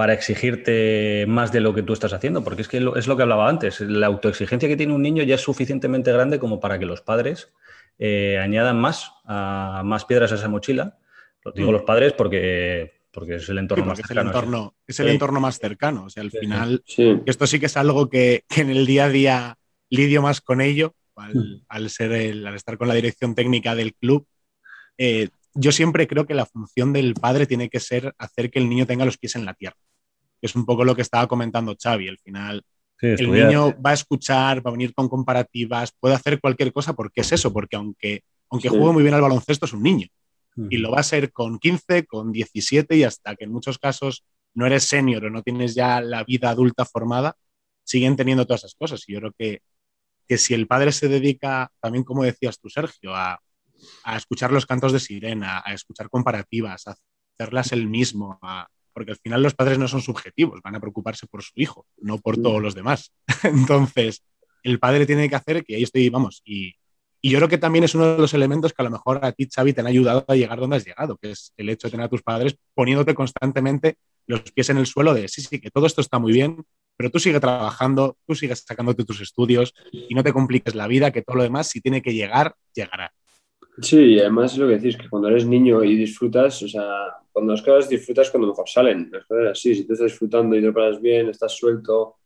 para 0.00 0.14
exigirte 0.14 1.26
más 1.28 1.52
de 1.52 1.60
lo 1.60 1.74
que 1.74 1.82
tú 1.82 1.92
estás 1.92 2.14
haciendo, 2.14 2.42
porque 2.42 2.62
es 2.62 2.68
que 2.68 2.78
es 2.96 3.06
lo 3.06 3.16
que 3.18 3.22
hablaba 3.22 3.50
antes, 3.50 3.82
la 3.82 4.06
autoexigencia 4.06 4.66
que 4.66 4.78
tiene 4.78 4.94
un 4.94 5.02
niño 5.02 5.22
ya 5.24 5.34
es 5.34 5.42
suficientemente 5.42 6.10
grande 6.10 6.38
como 6.38 6.58
para 6.58 6.78
que 6.78 6.86
los 6.86 7.02
padres 7.02 7.52
eh, 7.98 8.38
añadan 8.38 8.80
más, 8.80 9.12
a, 9.26 9.82
más 9.84 10.06
piedras 10.06 10.32
a 10.32 10.36
esa 10.36 10.48
mochila. 10.48 10.96
Lo 11.44 11.52
digo 11.52 11.68
mm. 11.68 11.72
los 11.72 11.82
padres 11.82 12.14
porque, 12.14 13.02
porque 13.12 13.34
es 13.34 13.48
el 13.50 13.58
entorno 13.58 13.84
más 13.84 13.98
cercano. 13.98 14.20
Es 14.20 14.24
el 14.24 14.26
entorno, 14.26 14.74
es 14.86 15.00
el 15.00 15.08
entorno 15.08 15.40
más 15.40 15.58
cercano. 15.58 16.04
O 16.04 16.08
sea, 16.08 16.22
al 16.22 16.30
final, 16.30 16.82
esto 17.26 17.46
sí 17.46 17.60
que 17.60 17.66
es 17.66 17.76
algo 17.76 18.08
que, 18.08 18.44
en 18.56 18.70
el 18.70 18.86
día 18.86 19.04
a 19.04 19.10
día 19.10 19.58
lidio 19.90 20.22
más 20.22 20.40
con 20.40 20.62
ello, 20.62 20.94
al, 21.14 21.58
mm. 21.84 21.88
ser 21.90 22.12
el, 22.12 22.46
al 22.46 22.54
estar 22.54 22.78
con 22.78 22.88
la 22.88 22.94
dirección 22.94 23.34
técnica 23.34 23.74
del 23.74 23.92
club. 23.92 24.26
Eh, 24.96 25.28
yo 25.52 25.72
siempre 25.72 26.06
creo 26.06 26.24
que 26.24 26.32
la 26.32 26.46
función 26.46 26.94
del 26.94 27.12
padre 27.12 27.44
tiene 27.44 27.68
que 27.68 27.80
ser 27.80 28.14
hacer 28.16 28.50
que 28.50 28.60
el 28.60 28.70
niño 28.70 28.86
tenga 28.86 29.04
los 29.04 29.18
pies 29.18 29.36
en 29.36 29.44
la 29.44 29.52
tierra 29.52 29.76
que 30.40 30.46
es 30.46 30.54
un 30.54 30.64
poco 30.64 30.84
lo 30.84 30.94
que 30.94 31.02
estaba 31.02 31.26
comentando 31.26 31.76
Xavi. 31.80 32.08
Al 32.08 32.18
final, 32.18 32.62
el 33.00 33.30
niño 33.30 33.74
va 33.80 33.90
a 33.90 33.94
escuchar, 33.94 34.64
va 34.64 34.70
a 34.70 34.72
venir 34.72 34.94
con 34.94 35.08
comparativas, 35.08 35.92
puede 35.98 36.14
hacer 36.14 36.40
cualquier 36.40 36.72
cosa 36.72 36.92
porque 36.92 37.22
es 37.22 37.32
eso, 37.32 37.52
porque 37.52 37.76
aunque, 37.76 38.22
aunque 38.50 38.68
juegue 38.68 38.92
muy 38.92 39.02
bien 39.02 39.14
al 39.14 39.22
baloncesto, 39.22 39.66
es 39.66 39.72
un 39.72 39.82
niño. 39.82 40.06
Y 40.68 40.76
lo 40.76 40.90
va 40.90 41.00
a 41.00 41.04
ser 41.04 41.32
con 41.32 41.58
15, 41.58 42.04
con 42.06 42.32
17 42.32 42.96
y 42.96 43.04
hasta 43.04 43.34
que 43.34 43.44
en 43.44 43.52
muchos 43.52 43.78
casos 43.78 44.24
no 44.52 44.66
eres 44.66 44.84
senior 44.84 45.24
o 45.24 45.30
no 45.30 45.42
tienes 45.42 45.74
ya 45.74 46.00
la 46.02 46.24
vida 46.24 46.50
adulta 46.50 46.84
formada, 46.84 47.36
siguen 47.84 48.16
teniendo 48.16 48.44
todas 48.44 48.62
esas 48.62 48.74
cosas. 48.74 49.08
Y 49.08 49.14
yo 49.14 49.20
creo 49.20 49.32
que, 49.38 49.62
que 50.28 50.36
si 50.36 50.52
el 50.52 50.66
padre 50.66 50.92
se 50.92 51.08
dedica, 51.08 51.70
también 51.80 52.04
como 52.04 52.24
decías 52.24 52.60
tú, 52.60 52.68
Sergio, 52.68 53.14
a, 53.14 53.40
a 54.04 54.16
escuchar 54.16 54.52
los 54.52 54.66
cantos 54.66 54.92
de 54.92 55.00
sirena, 55.00 55.62
a 55.64 55.72
escuchar 55.72 56.10
comparativas, 56.10 56.86
a 56.88 56.96
hacerlas 57.38 57.72
él 57.72 57.88
mismo, 57.88 58.38
a, 58.42 58.68
porque 58.92 59.12
al 59.12 59.18
final 59.18 59.42
los 59.42 59.54
padres 59.54 59.78
no 59.78 59.88
son 59.88 60.00
subjetivos, 60.00 60.60
van 60.62 60.76
a 60.76 60.80
preocuparse 60.80 61.26
por 61.26 61.42
su 61.42 61.52
hijo, 61.56 61.86
no 61.98 62.18
por 62.18 62.36
todos 62.36 62.60
los 62.60 62.74
demás. 62.74 63.12
Entonces, 63.42 64.22
el 64.62 64.78
padre 64.78 65.06
tiene 65.06 65.28
que 65.28 65.36
hacer 65.36 65.64
que 65.64 65.76
ahí 65.76 65.82
estoy, 65.82 66.08
vamos, 66.08 66.42
y, 66.44 66.74
y, 67.20 67.30
yo 67.30 67.38
creo 67.38 67.48
que 67.48 67.58
también 67.58 67.84
es 67.84 67.94
uno 67.94 68.14
de 68.14 68.18
los 68.18 68.34
elementos 68.34 68.72
que 68.72 68.82
a 68.82 68.84
lo 68.84 68.90
mejor 68.90 69.20
a 69.22 69.32
ti, 69.32 69.48
Xavi, 69.52 69.72
te 69.72 69.80
han 69.80 69.86
ayudado 69.86 70.24
a 70.26 70.34
llegar 70.34 70.58
donde 70.58 70.76
has 70.76 70.84
llegado, 70.84 71.16
que 71.16 71.30
es 71.30 71.52
el 71.56 71.68
hecho 71.68 71.86
de 71.86 71.92
tener 71.92 72.06
a 72.06 72.08
tus 72.08 72.22
padres 72.22 72.56
poniéndote 72.74 73.14
constantemente 73.14 73.96
los 74.26 74.42
pies 74.42 74.70
en 74.70 74.78
el 74.78 74.86
suelo 74.86 75.14
de, 75.14 75.28
sí, 75.28 75.42
sí, 75.42 75.60
que 75.60 75.70
todo 75.70 75.86
esto 75.86 76.00
está 76.00 76.18
muy 76.18 76.32
bien, 76.32 76.64
pero 76.96 77.10
tú 77.10 77.18
sigue 77.18 77.40
trabajando, 77.40 78.16
tú 78.26 78.34
sigues 78.34 78.64
sacándote 78.66 79.04
tus 79.04 79.20
estudios 79.20 79.74
y 79.90 80.14
no 80.14 80.22
te 80.22 80.32
compliques 80.32 80.74
la 80.74 80.86
vida, 80.86 81.10
que 81.10 81.22
todo 81.22 81.36
lo 81.36 81.42
demás, 81.42 81.68
si 81.68 81.80
tiene 81.80 82.02
que 82.02 82.12
llegar, 82.12 82.54
llegará. 82.74 83.12
Sí, 83.80 83.96
y 83.96 84.20
además 84.20 84.52
es 84.52 84.58
lo 84.58 84.68
que 84.68 84.74
decís, 84.74 84.96
que 84.96 85.08
cuando 85.08 85.28
eres 85.28 85.46
niño 85.46 85.82
y 85.82 85.96
disfrutas, 85.96 86.62
o 86.62 86.68
sea, 86.68 86.84
cuando 87.32 87.52
las 87.52 87.62
cosas 87.62 87.88
disfrutas 87.88 88.30
cuando 88.30 88.48
mejor 88.48 88.68
salen. 88.68 89.08
Las 89.12 89.24
cosas 89.24 89.52
así, 89.52 89.74
si 89.74 89.86
tú 89.86 89.92
estás 89.92 90.10
disfrutando 90.10 90.56
y 90.56 90.62
te 90.62 90.72
paras 90.72 91.00
bien, 91.00 91.28
estás 91.28 91.52
suelto, 91.52 92.16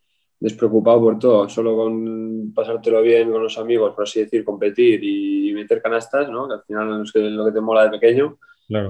despreocupado 0.40 1.01
por 1.01 1.19
todo, 1.19 1.49
solo 1.49 1.77
con 1.77 2.53
pasártelo 2.55 3.01
bien 3.03 3.31
con 3.31 3.43
los 3.43 3.57
amigos, 3.59 3.95
por 3.95 4.05
así 4.05 4.21
decir, 4.21 4.45
competir 4.45 5.03
y 5.03 5.53
meter 5.55 5.81
canastas, 5.81 6.29
¿no? 6.29 6.49
que 6.49 6.55
al 6.55 6.62
final 6.62 7.03
es 7.03 7.14
lo 7.14 7.45
que 7.47 7.53
te 7.53 7.61
mola 7.61 7.85
de 7.85 7.99
pequeño, 7.99 8.38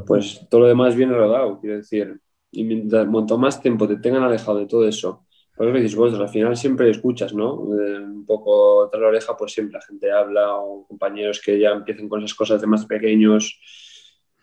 pues 0.06 0.46
todo 0.48 0.62
lo 0.62 0.66
demás 0.68 0.96
viene 0.96 1.14
rodado, 1.14 1.60
quiero 1.60 1.76
decir. 1.76 2.20
Y 2.50 2.64
mientras, 2.64 3.06
cuanto 3.08 3.38
más 3.38 3.60
tiempo 3.60 3.86
te 3.86 3.96
tengan 3.96 4.22
alejado 4.22 4.58
de 4.58 4.66
todo 4.66 4.86
eso 4.86 5.26
Por 5.56 5.66
eso 5.66 5.76
dices 5.76 5.96
vosotros, 5.96 6.28
al 6.28 6.32
final 6.32 6.56
siempre 6.56 6.88
escuchas, 6.88 7.34
¿no? 7.34 7.54
un 7.54 8.24
poco 8.26 8.88
tras 8.90 9.02
la 9.02 9.08
oreja, 9.08 9.36
pues 9.36 9.52
siempre 9.52 9.78
la 9.78 9.84
gente 9.84 10.10
habla 10.10 10.56
o 10.56 10.86
compañeros 10.86 11.40
que 11.44 11.58
ya 11.58 11.70
empiezan 11.70 12.08
con 12.08 12.20
esas 12.20 12.34
cosas 12.34 12.60
de 12.60 12.66
más 12.66 12.86
pequeños 12.86 13.60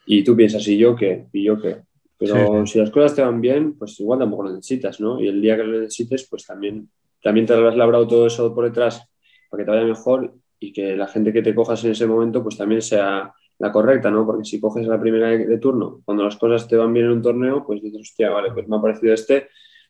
y 0.05 0.23
tú 0.23 0.35
piensas, 0.35 0.67
¿y 0.67 0.77
yo 0.77 0.95
qué? 0.95 1.25
¿Y 1.31 1.43
yo 1.43 1.59
qué? 1.59 1.77
Pero 2.17 2.65
si 2.67 2.77
las 2.77 2.91
cosas 2.91 3.15
te 3.15 3.21
van 3.21 3.41
bien, 3.41 3.73
pues 3.73 3.99
igual 3.99 4.19
tampoco 4.19 4.43
lo 4.43 4.51
necesitas, 4.51 4.99
¿no? 4.99 5.19
Y 5.19 5.27
el 5.27 5.41
día 5.41 5.57
que 5.57 5.63
lo 5.63 5.79
necesites, 5.79 6.27
pues 6.29 6.45
también, 6.45 6.87
también 7.23 7.47
te 7.47 7.53
habrás 7.53 7.75
labrado 7.75 8.07
todo 8.07 8.27
eso 8.27 8.53
por 8.53 8.65
detrás 8.65 9.03
para 9.49 9.61
que 9.61 9.65
te 9.65 9.75
vaya 9.75 9.87
mejor 9.87 10.33
y 10.59 10.71
que 10.71 10.95
la 10.95 11.07
gente 11.07 11.33
que 11.33 11.41
te 11.41 11.55
cojas 11.55 11.83
en 11.83 11.91
ese 11.91 12.05
momento, 12.05 12.43
pues 12.43 12.57
también 12.57 12.81
sea 12.81 13.33
la 13.57 13.71
correcta, 13.71 14.11
¿no? 14.11 14.25
Porque 14.25 14.45
si 14.45 14.59
coges 14.59 14.87
la 14.87 14.99
primera 14.99 15.29
de 15.29 15.57
turno, 15.57 16.01
cuando 16.05 16.23
las 16.23 16.35
cosas 16.35 16.67
te 16.67 16.75
van 16.75 16.93
bien 16.93 17.07
en 17.07 17.11
un 17.13 17.21
torneo, 17.21 17.63
pues 17.65 17.81
dices, 17.81 18.01
hostia, 18.01 18.29
vale, 18.29 18.51
pues 18.51 18.67
me 18.67 18.75
ha 18.75 18.81
parecido 18.81 19.13
este, 19.13 19.49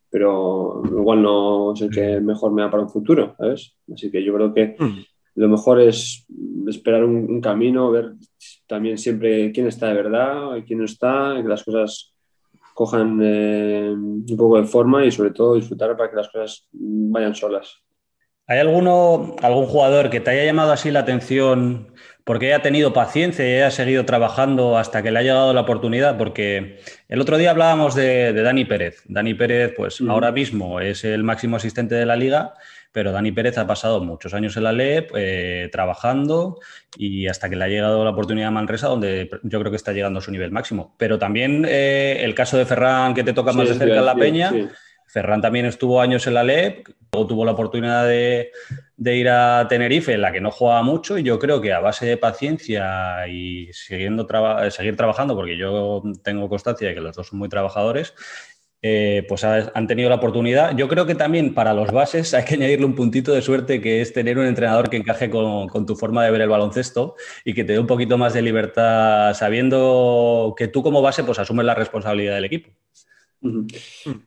pero 0.09 0.83
igual 0.85 1.21
no 1.21 1.73
es 1.73 1.81
el 1.81 1.89
que 1.89 2.19
mejor 2.19 2.51
me 2.51 2.61
da 2.61 2.69
para 2.69 2.83
un 2.83 2.89
futuro, 2.89 3.33
¿sabes? 3.37 3.75
Así 3.91 4.11
que 4.11 4.21
yo 4.21 4.33
creo 4.33 4.53
que 4.53 4.75
mm. 4.77 4.99
lo 5.35 5.47
mejor 5.47 5.79
es 5.79 6.27
esperar 6.67 7.05
un, 7.05 7.39
camino, 7.39 7.89
ver 7.91 8.13
también 8.67 8.97
siempre 8.97 9.51
quién 9.51 9.67
está 9.67 9.87
de 9.87 9.93
verdad, 9.93 10.51
quién 10.65 10.79
no 10.79 10.85
está, 10.85 11.35
que 11.41 11.47
las 11.47 11.63
cosas 11.63 12.13
cojan 12.73 13.19
eh, 13.21 13.91
un 13.91 14.25
poco 14.37 14.57
de 14.57 14.67
forma 14.67 15.05
y 15.05 15.11
sobre 15.11 15.31
todo 15.31 15.55
disfrutar 15.55 15.95
para 15.95 16.09
que 16.09 16.15
las 16.15 16.29
cosas 16.29 16.67
vayan 16.71 17.35
solas. 17.35 17.81
¿Hay 18.47 18.59
alguno, 18.59 19.35
algún 19.41 19.65
jugador 19.65 20.09
que 20.09 20.19
te 20.19 20.31
haya 20.31 20.43
llamado 20.43 20.71
así 20.71 20.91
la 20.91 21.01
atención 21.01 21.93
porque 22.25 22.47
haya 22.47 22.61
tenido 22.61 22.91
paciencia 22.91 23.47
y 23.47 23.53
haya 23.53 23.71
seguido 23.71 24.05
trabajando 24.05 24.77
hasta 24.77 25.01
que 25.01 25.11
le 25.11 25.19
ha 25.19 25.21
llegado 25.21 25.53
la 25.53 25.61
oportunidad? 25.61 26.17
Porque 26.17 26.79
el 27.07 27.21
otro 27.21 27.37
día 27.37 27.51
hablábamos 27.51 27.95
de, 27.95 28.33
Dani 28.33 28.65
Pérez. 28.65 29.03
Dani 29.05 29.33
Pérez, 29.35 29.73
pues 29.75 30.01
ahora 30.01 30.31
mismo 30.31 30.79
es 30.79 31.03
el 31.03 31.23
máximo 31.23 31.55
asistente 31.57 31.95
de 31.95 32.05
la 32.05 32.15
liga 32.15 32.55
pero 32.91 33.11
Dani 33.11 33.31
Pérez 33.31 33.57
ha 33.57 33.67
pasado 33.67 34.03
muchos 34.03 34.33
años 34.33 34.57
en 34.57 34.63
la 34.63 34.71
LEP 34.71 35.11
eh, 35.15 35.69
trabajando 35.71 36.59
y 36.97 37.27
hasta 37.27 37.49
que 37.49 37.55
le 37.55 37.63
ha 37.63 37.67
llegado 37.69 38.03
la 38.03 38.11
oportunidad 38.11 38.49
a 38.49 38.51
Manresa, 38.51 38.87
donde 38.87 39.29
yo 39.43 39.59
creo 39.59 39.71
que 39.71 39.77
está 39.77 39.93
llegando 39.93 40.19
a 40.19 40.21
su 40.21 40.31
nivel 40.31 40.51
máximo. 40.51 40.95
Pero 40.97 41.17
también 41.17 41.65
eh, 41.67 42.21
el 42.23 42.35
caso 42.35 42.57
de 42.57 42.65
Ferran, 42.65 43.13
que 43.13 43.23
te 43.23 43.33
toca 43.33 43.53
más 43.53 43.69
de 43.69 43.75
cerca 43.75 43.99
en 43.99 44.05
la 44.05 44.15
Peña. 44.15 44.51
Ferran 45.07 45.41
también 45.41 45.65
estuvo 45.65 45.99
años 45.99 46.25
en 46.27 46.35
la 46.35 46.43
LEP, 46.43 46.87
luego 47.11 47.27
tuvo 47.27 47.43
la 47.43 47.51
oportunidad 47.51 48.07
de, 48.07 48.51
ir 48.97 49.27
a 49.27 49.67
Tenerife, 49.67 50.13
en 50.13 50.21
la 50.21 50.31
que 50.31 50.39
no 50.39 50.51
jugaba 50.51 50.83
mucho, 50.83 51.17
y 51.17 51.23
yo 51.23 51.37
creo 51.37 51.59
que 51.59 51.73
a 51.73 51.81
base 51.81 52.05
de 52.05 52.15
paciencia 52.15 53.27
y 53.27 53.73
siguiendo 53.73 54.25
seguir 54.69 54.95
trabajando, 54.95 55.35
porque 55.35 55.57
yo 55.57 56.01
tengo 56.23 56.47
constancia 56.47 56.87
de 56.87 56.95
que 56.95 57.01
los 57.01 57.13
dos 57.13 57.27
son 57.27 57.39
muy 57.39 57.49
trabajadores, 57.49 58.13
eh, 58.83 59.25
pues 59.27 59.43
han 59.43 59.87
tenido 59.87 60.09
la 60.09 60.15
oportunidad. 60.15 60.75
Yo 60.75 60.87
creo 60.87 61.05
que 61.05 61.13
también 61.13 61.53
para 61.53 61.73
los 61.73 61.91
bases 61.91 62.33
hay 62.33 62.45
que 62.45 62.55
añadirle 62.55 62.85
un 62.85 62.95
puntito 62.95 63.31
de 63.31 63.41
suerte 63.41 63.79
que 63.81 64.01
es 64.01 64.13
tener 64.13 64.37
un 64.37 64.45
entrenador 64.45 64.89
que 64.89 64.97
encaje 64.97 65.29
con, 65.29 65.85
tu 65.85 65.95
forma 65.95 66.23
de 66.23 66.31
ver 66.31 66.41
el 66.41 66.49
baloncesto 66.49 67.15
y 67.45 67.53
que 67.53 67.63
te 67.63 67.73
dé 67.73 67.79
un 67.79 67.87
poquito 67.87 68.17
más 68.17 68.33
de 68.33 68.41
libertad 68.41 69.33
sabiendo 69.33 70.55
que 70.57 70.67
tú 70.67 70.81
como 70.81 71.01
base 71.01 71.23
pues 71.23 71.39
asumes 71.39 71.65
la 71.65 71.75
responsabilidad 71.75 72.35
del 72.35 72.45
equipo. 72.45 72.69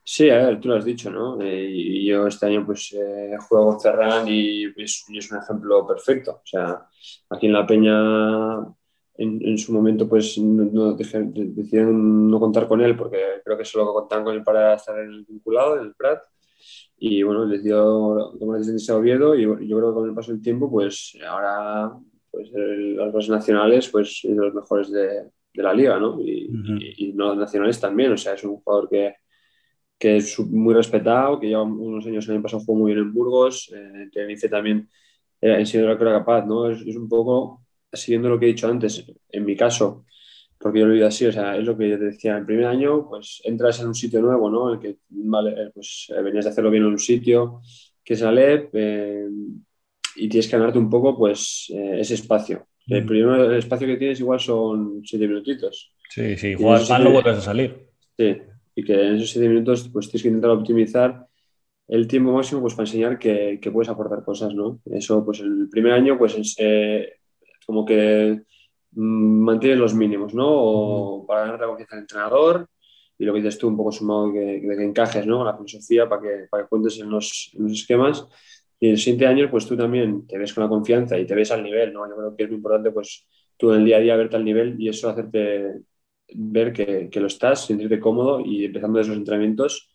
Sí, 0.03 0.29
a 0.29 0.39
ver, 0.39 0.61
tú 0.61 0.69
lo 0.69 0.77
has 0.77 0.85
dicho, 0.85 1.09
¿no? 1.09 1.41
Eh, 1.41 2.05
yo 2.05 2.27
este 2.27 2.47
año 2.47 2.67
pues 2.67 2.93
eh, 2.93 3.37
juego 3.49 3.79
con 3.79 4.27
es, 4.27 5.05
y 5.09 5.19
es, 5.19 5.31
un 5.31 5.39
ejemplo 5.39 5.87
perfecto. 5.87 6.33
O 6.33 6.47
sea, 6.47 6.89
aquí 7.31 7.47
en 7.47 7.53
La 7.53 7.65
Peña 7.65 8.75
en, 9.17 9.59
su 9.59 9.73
momento 9.73 10.09
pues 10.09 10.39
no, 10.39 10.95
decidieron 10.95 12.31
no 12.31 12.41
contar 12.41 12.67
con 12.67 12.81
él 12.81 12.97
porque 12.97 13.19
creo 13.45 13.57
que 13.57 13.65
solo 13.65 13.93
contaban 13.93 14.25
con 14.25 14.35
él 14.35 14.43
para 14.43 14.75
estar 14.75 14.99
en 14.99 15.11
el 15.11 15.25
vinculado, 15.25 15.79
en 15.79 15.87
el 15.87 15.95
Prat. 15.95 16.23
Y 16.99 17.23
bueno, 17.23 17.45
les 17.45 17.63
dio 17.63 18.33
como 18.39 18.57
les 18.57 18.67
decía 18.67 18.97
Oviedo 18.97 19.35
y 19.35 19.43
yo 19.43 19.57
creo 19.57 19.91
que 19.91 19.95
con 19.95 20.09
el 20.09 20.15
paso 20.15 20.33
del 20.33 20.43
tiempo 20.43 20.71
pues 20.71 21.17
ahora 21.27 21.93
pues 22.31 22.51
los 22.53 23.13
bases 23.13 23.31
nacionales 23.31 23.89
pues 23.89 24.21
es 24.25 24.37
de 24.37 24.43
los 24.43 24.55
mejores 24.55 24.91
de, 24.91 25.31
de 25.55 25.63
la 25.63 25.73
liga, 25.73 25.99
¿no? 26.01 26.21
Y, 26.21 26.51
y, 26.97 27.13
no 27.13 27.35
nacionales 27.35 27.81
también, 27.81 28.13
o 28.13 28.17
sea, 28.17 28.35
es 28.35 28.43
un 28.43 28.57
jugador 28.57 28.89
que, 28.89 29.15
que 29.99 30.17
es 30.17 30.39
muy 30.41 30.75
respetado, 30.75 31.39
que 31.39 31.49
lleva 31.49 31.63
unos 31.63 32.05
años 32.07 32.27
el 32.27 32.35
año 32.35 32.43
pasado 32.43 32.65
jugó 32.65 32.81
muy 32.81 32.93
bien 32.93 33.07
en 33.07 33.15
Burgos, 33.15 33.73
eh, 33.75 34.09
que 34.11 34.27
dice 34.27 34.49
también 34.49 34.89
era, 35.41 35.61
en 35.61 35.87
lo 35.87 35.97
que 35.97 36.03
era 36.03 36.19
capaz, 36.19 36.45
¿no? 36.45 36.69
Es, 36.69 36.81
es 36.81 36.97
un 36.97 37.09
poco 37.09 37.64
siguiendo 37.97 38.29
lo 38.29 38.39
que 38.39 38.47
he 38.47 38.49
dicho 38.49 38.69
antes, 38.69 39.05
en 39.31 39.45
mi 39.45 39.57
caso, 39.57 40.05
porque 40.65 40.81
yo 40.81 40.87
lo 40.87 40.93
he 40.93 40.95
vivido 40.95 41.09
así, 41.09 41.27
o 41.27 41.33
sea, 41.33 41.57
es 41.57 41.65
lo 41.65 41.77
que 41.77 41.91
yo 41.91 41.99
te 41.99 42.07
decía, 42.07 42.39
el 42.39 42.47
primer 42.47 42.65
año, 42.65 43.07
pues 43.07 43.43
entras 43.45 43.81
en 43.81 43.89
un 43.89 43.95
sitio 43.95 44.23
nuevo, 44.23 44.49
¿no? 44.49 44.73
El 44.73 44.81
que, 44.81 44.97
vale, 45.11 45.51
eh, 45.51 45.71
pues 45.75 46.07
eh, 46.09 46.23
venías 46.23 46.47
de 46.47 46.53
hacerlo 46.53 46.71
bien 46.71 46.85
en 46.85 46.91
un 46.91 46.99
sitio, 46.99 47.61
que 48.03 48.15
es 48.15 48.23
eh, 48.25 49.29
y 50.17 50.29
tienes 50.29 50.49
que 50.49 50.57
ganarte 50.57 50.79
un 50.79 50.89
poco, 50.89 51.19
pues, 51.19 51.71
ese 51.71 52.15
espacio. 52.15 52.69
El 52.87 53.05
mm. 53.05 53.07
primer 53.07 53.41
el 53.41 53.59
espacio 53.59 53.87
que 53.87 53.97
tienes 53.97 54.21
igual 54.21 54.41
son 54.41 55.03
siete 55.05 55.27
minutitos. 55.27 55.93
Sí, 56.09 56.37
sí, 56.37 56.55
juegas 56.55 56.89
mal, 56.89 57.05
no 57.05 57.11
vuelves 57.11 57.37
a 57.37 57.41
salir. 57.43 57.89
Sí, 58.17 58.37
y 58.75 58.85
que 58.85 58.95
en 58.95 59.17
esos 59.17 59.33
siete 59.33 59.49
minutos, 59.49 59.91
pues 59.93 60.09
tienes 60.09 60.23
que 60.23 60.29
intentar 60.29 60.51
optimizar 60.51 61.27
el 61.89 62.07
tiempo 62.07 62.33
máximo 62.33 62.63
pues 62.63 62.75
para 62.75 62.87
enseñar 62.87 63.19
que, 63.19 63.59
que, 63.61 63.71
puedes 63.71 63.91
aportar 63.91 64.25
cosas, 64.25 64.55
¿no? 64.55 64.81
Eso, 64.87 65.23
pues 65.25 65.41
el 65.41 65.69
primer 65.69 65.93
año, 65.93 66.17
pues 66.17 66.37
como 67.67 67.85
que 67.85 68.43
mm, 68.93 69.45
mantienes 69.45 69.79
los 69.79 69.95
mínimos, 69.95 70.35
¿no? 70.35 70.47
O 70.49 71.27
para 71.27 71.43
ganar 71.43 71.61
la 71.61 71.67
confianza 71.67 71.97
del 71.97 72.03
entrenador 72.05 72.69
y 73.19 73.25
lo 73.25 73.33
que 73.33 73.41
dices 73.41 73.59
tú, 73.59 73.69
un 73.69 73.77
poco 73.77 73.93
sumado 73.93 74.33
de 74.33 74.61
que 74.61 74.85
encajes, 74.85 75.27
¿no? 75.27 75.45
La 75.45 75.55
filosofía 75.57 76.09
para 76.09 76.23
que, 76.23 76.47
para 76.51 76.65
que 76.65 76.69
cuentes 76.69 76.99
en 76.99 77.11
los, 77.11 77.51
en 77.55 77.65
los 77.65 77.73
esquemas. 77.73 78.27
Y 78.81 78.87
en 78.87 78.93
el 78.93 78.99
siguiente 78.99 79.27
año, 79.27 79.51
pues 79.51 79.67
tú 79.67 79.77
también 79.77 80.27
te 80.27 80.37
ves 80.37 80.53
con 80.53 80.65
la 80.65 80.69
confianza 80.69 81.19
y 81.19 81.27
te 81.27 81.35
ves 81.35 81.51
al 81.53 81.63
nivel, 81.63 81.93
¿no? 81.93 82.09
Yo 82.09 82.17
creo 82.17 82.37
que 82.37 82.45
es 82.45 82.51
muy 82.51 82.57
importante, 82.57 82.91
pues 82.91 83.27
tú 83.57 83.73
en 83.73 83.81
el 83.81 83.85
día 83.85 83.99
a 83.99 84.01
día 84.01 84.17
verte 84.17 84.37
al 84.37 84.45
nivel 84.45 84.77
y 84.81 84.89
eso 84.89 85.09
hacerte 85.09 85.81
ver 86.35 86.73
que, 86.73 87.09
que 87.11 87.21
lo 87.21 87.29
estás, 87.29 87.67
sentirte 87.67 88.01
cómodo 88.01 88.41
y 88.41 88.65
empezando 88.65 89.01
esos 89.01 89.17
entrenamientos, 89.17 89.94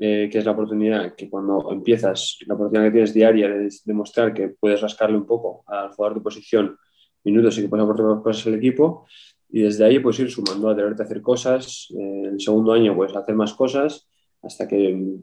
eh, 0.00 0.28
que 0.30 0.38
es 0.38 0.44
la 0.44 0.52
oportunidad 0.52 1.14
que 1.16 1.28
cuando 1.28 1.72
empiezas, 1.72 2.38
la 2.46 2.54
oportunidad 2.54 2.86
que 2.86 2.92
tienes 2.92 3.14
diaria 3.14 3.48
de 3.48 3.68
demostrar 3.84 4.32
que 4.32 4.48
puedes 4.48 4.80
rascarle 4.80 5.16
un 5.16 5.26
poco 5.26 5.64
al 5.66 5.90
jugador 5.90 6.18
de 6.18 6.22
posición 6.22 6.76
minutos 7.24 7.58
y 7.58 7.62
que 7.62 7.68
puedes 7.68 7.84
aportar 7.84 8.22
cosas 8.22 8.46
al 8.46 8.54
equipo 8.54 9.06
y 9.50 9.62
desde 9.62 9.84
ahí 9.84 9.98
puedes 9.98 10.20
ir 10.20 10.30
sumando 10.30 10.68
a 10.68 10.72
atreverte 10.72 11.02
a 11.02 11.06
hacer 11.06 11.20
cosas. 11.20 11.88
en 11.90 12.26
el 12.26 12.40
segundo 12.40 12.72
año 12.72 12.94
puedes 12.94 13.16
hacer 13.16 13.34
más 13.34 13.54
cosas 13.54 14.08
hasta 14.42 14.68
que 14.68 15.18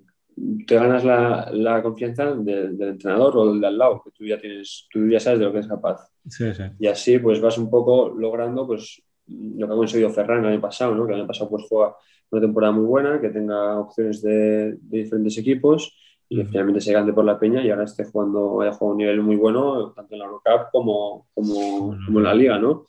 te 0.68 0.76
ganas 0.76 1.06
la, 1.06 1.50
la 1.54 1.82
confianza 1.82 2.34
del 2.34 2.82
entrenador 2.82 3.38
o 3.38 3.52
del 3.52 3.62
de 3.62 3.68
al 3.68 3.78
lado, 3.78 4.02
que 4.04 4.12
tú 4.12 4.26
ya 4.26 4.38
tienes, 4.38 4.88
tú 4.92 5.08
ya 5.08 5.20
sabes 5.20 5.40
de 5.40 5.46
lo 5.46 5.54
que 5.54 5.60
es 5.60 5.68
capaz. 5.68 6.10
Sí, 6.28 6.54
sí. 6.54 6.64
Y 6.80 6.88
así 6.88 7.20
pues 7.20 7.40
vas 7.40 7.58
un 7.58 7.70
poco 7.70 8.10
logrando 8.10 8.68
pues 8.68 9.02
lo 9.28 9.68
que 9.68 9.74
ha 9.74 9.78
conseguido 9.78 10.10
Ferran 10.10 10.44
el 10.44 10.52
año 10.52 10.62
pasado, 10.62 10.94
¿no? 10.94 11.06
que 11.06 11.14
el 11.14 11.20
año 11.20 11.28
pasado 11.28 11.50
pues 11.50 11.66
juega 11.70 11.96
una 12.32 12.42
temporada 12.42 12.74
muy 12.74 12.86
buena, 12.86 13.22
que 13.22 13.30
tenga 13.30 13.80
opciones 13.80 14.22
de, 14.22 14.78
diferentes 14.82 15.38
equipos 15.38 15.96
y 16.28 16.38
que 16.38 16.46
finalmente 16.46 16.82
se 16.82 16.92
gane 16.92 17.14
por 17.14 17.24
la 17.24 17.40
peña 17.40 17.64
y 17.64 17.70
ahora 17.70 17.84
esté 17.84 18.04
jugando, 18.06 18.62
haya 18.62 18.72
jugado 18.72 18.90
a 18.90 18.92
un 18.94 18.98
nivel 18.98 19.22
muy 19.22 19.36
bueno, 19.36 19.94
tanto 19.94 20.16
en 20.16 20.20
la 20.20 20.26
Eurocup 20.26 20.72
como, 20.72 21.28
como, 21.34 21.96
como 22.06 22.20
en 22.20 22.24
la 22.24 22.34
Liga, 22.34 22.58
¿no? 22.58 22.86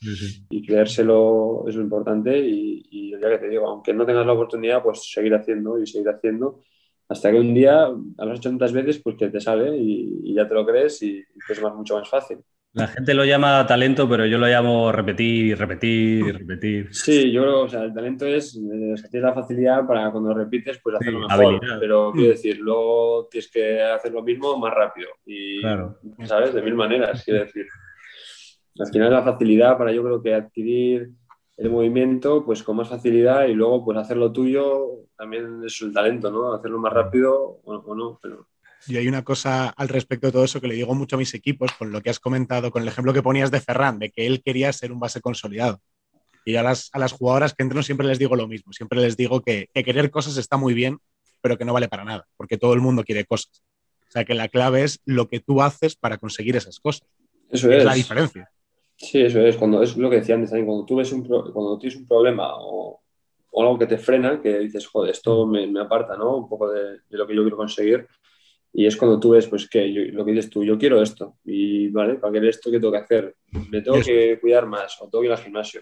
Y 0.48 0.64
creérselo 0.64 1.64
es 1.68 1.74
lo 1.76 1.82
importante 1.82 2.38
y, 2.38 2.82
y 2.90 3.10
ya 3.10 3.28
que 3.28 3.38
te 3.38 3.48
digo, 3.48 3.68
aunque 3.68 3.92
no 3.92 4.06
tengas 4.06 4.26
la 4.26 4.32
oportunidad, 4.32 4.82
pues 4.82 5.10
seguir 5.12 5.34
haciendo 5.34 5.78
y 5.78 5.86
seguir 5.86 6.08
haciendo 6.08 6.62
hasta 7.08 7.30
que 7.30 7.38
un 7.38 7.54
día, 7.54 7.86
has 8.18 8.38
hecho 8.38 8.48
tantas 8.48 8.72
veces, 8.72 9.00
pues 9.02 9.16
que 9.16 9.28
te 9.28 9.40
sale 9.40 9.76
y, 9.76 10.20
y 10.24 10.34
ya 10.34 10.48
te 10.48 10.54
lo 10.54 10.66
crees 10.66 11.02
y, 11.02 11.18
y 11.18 11.52
es 11.52 11.62
más, 11.62 11.74
mucho 11.74 11.98
más 11.98 12.08
fácil. 12.08 12.38
La 12.76 12.88
gente 12.88 13.14
lo 13.14 13.24
llama 13.24 13.66
talento, 13.66 14.06
pero 14.06 14.26
yo 14.26 14.36
lo 14.36 14.46
llamo 14.46 14.92
repetir, 14.92 15.56
repetir, 15.56 16.40
repetir. 16.40 16.94
Sí, 16.94 17.32
yo 17.32 17.40
creo, 17.40 17.62
o 17.62 17.68
sea, 17.70 17.82
el 17.84 17.94
talento 17.94 18.26
es, 18.26 18.54
eh, 18.54 18.94
tienes 19.10 19.22
la 19.22 19.32
facilidad 19.32 19.86
para 19.86 20.10
cuando 20.10 20.34
repites, 20.34 20.78
pues 20.82 20.96
hacerlo 20.96 21.20
mejor. 21.20 21.58
Pero 21.80 22.12
quiero 22.12 22.28
decir, 22.28 22.58
luego 22.58 23.28
tienes 23.30 23.50
que 23.50 23.82
hacer 23.82 24.12
lo 24.12 24.22
mismo 24.22 24.58
más 24.58 24.74
rápido. 24.74 25.08
Y, 25.24 25.62
¿sabes? 26.24 26.52
De 26.52 26.60
mil 26.60 26.74
maneras, 26.74 27.24
quiero 27.24 27.44
decir. 27.44 27.66
Al 28.78 28.88
final 28.88 29.10
la 29.10 29.22
facilidad 29.22 29.78
para 29.78 29.90
yo 29.90 30.04
creo 30.04 30.22
que 30.22 30.34
adquirir 30.34 31.12
el 31.56 31.70
movimiento, 31.70 32.44
pues 32.44 32.62
con 32.62 32.76
más 32.76 32.90
facilidad 32.90 33.46
y 33.46 33.54
luego 33.54 33.86
pues 33.86 33.96
hacerlo 33.96 34.32
tuyo 34.32 35.06
también 35.16 35.62
es 35.64 35.80
el 35.80 35.94
talento, 35.94 36.30
¿no? 36.30 36.52
Hacerlo 36.52 36.78
más 36.78 36.92
rápido 36.92 37.62
o, 37.64 37.74
o 37.74 37.94
no, 37.94 38.18
pero 38.22 38.48
y 38.86 38.96
hay 38.96 39.08
una 39.08 39.24
cosa 39.24 39.68
al 39.68 39.88
respecto 39.88 40.26
de 40.26 40.32
todo 40.32 40.44
eso 40.44 40.60
que 40.60 40.68
le 40.68 40.74
digo 40.74 40.94
mucho 40.94 41.16
a 41.16 41.18
mis 41.18 41.34
equipos, 41.34 41.72
con 41.72 41.90
lo 41.90 42.00
que 42.00 42.10
has 42.10 42.20
comentado, 42.20 42.70
con 42.70 42.82
el 42.82 42.88
ejemplo 42.88 43.12
que 43.12 43.22
ponías 43.22 43.50
de 43.50 43.60
Ferran, 43.60 43.98
de 43.98 44.10
que 44.10 44.26
él 44.26 44.42
quería 44.42 44.72
ser 44.72 44.92
un 44.92 45.00
base 45.00 45.20
consolidado. 45.20 45.80
Y 46.44 46.56
a 46.56 46.62
las, 46.62 46.90
a 46.92 46.98
las 46.98 47.12
jugadoras 47.12 47.54
que 47.54 47.64
entran 47.64 47.82
siempre 47.82 48.06
les 48.06 48.18
digo 48.18 48.36
lo 48.36 48.46
mismo, 48.46 48.72
siempre 48.72 49.00
les 49.00 49.16
digo 49.16 49.42
que, 49.42 49.68
querer 49.74 50.10
cosas 50.10 50.36
está 50.36 50.56
muy 50.56 50.74
bien, 50.74 50.98
pero 51.40 51.58
que 51.58 51.64
no 51.64 51.72
vale 51.72 51.88
para 51.88 52.04
nada, 52.04 52.26
porque 52.36 52.58
todo 52.58 52.74
el 52.74 52.80
mundo 52.80 53.02
quiere 53.02 53.24
cosas. 53.24 53.64
O 54.08 54.12
sea 54.12 54.24
que 54.24 54.34
la 54.34 54.48
clave 54.48 54.84
es 54.84 55.00
lo 55.04 55.28
que 55.28 55.40
tú 55.40 55.62
haces 55.62 55.96
para 55.96 56.18
conseguir 56.18 56.54
esas 56.56 56.78
cosas. 56.78 57.08
Eso 57.50 57.70
es. 57.70 57.84
la 57.84 57.94
diferencia. 57.94 58.48
Sí, 58.96 59.20
eso 59.20 59.40
es. 59.40 59.56
Cuando 59.56 59.82
es 59.82 59.96
lo 59.96 60.08
que 60.08 60.16
decía 60.16 60.36
antes 60.36 60.50
también, 60.50 60.66
cuando 60.66 60.86
tú 60.86 60.96
ves 60.96 61.12
un 61.12 61.24
cuando 61.24 61.78
tienes 61.78 61.98
un 61.98 62.06
problema 62.06 62.54
o 62.56 63.00
o 63.58 63.62
algo 63.62 63.78
que 63.78 63.86
te 63.86 63.96
frena, 63.96 64.38
que 64.38 64.58
dices, 64.58 64.86
joder, 64.86 65.12
esto 65.12 65.46
me, 65.46 65.66
me 65.66 65.80
aparta, 65.80 66.14
¿no? 66.14 66.36
Un 66.36 66.46
poco 66.46 66.70
de, 66.70 66.98
de, 67.08 67.16
lo 67.16 67.26
que 67.26 67.34
yo 67.34 67.40
quiero 67.40 67.56
conseguir. 67.56 68.06
Y 68.78 68.84
es 68.84 68.94
cuando 68.98 69.18
tú 69.18 69.30
ves, 69.30 69.46
pues, 69.46 69.66
que 69.70 69.86
lo 69.88 70.22
que 70.22 70.32
dices 70.32 70.50
tú, 70.50 70.62
yo 70.62 70.76
quiero 70.76 71.00
esto. 71.00 71.38
Y, 71.46 71.88
¿vale? 71.88 72.16
Para 72.16 72.34
querer 72.34 72.50
esto, 72.50 72.70
¿qué 72.70 72.78
tengo 72.78 72.92
que 72.92 72.98
hacer? 72.98 73.34
Me 73.70 73.80
tengo 73.80 73.98
que 74.04 74.38
cuidar 74.38 74.66
más, 74.66 75.00
o 75.00 75.08
tengo 75.08 75.22
que 75.22 75.28
ir 75.28 75.32
al 75.32 75.38
gimnasio, 75.38 75.80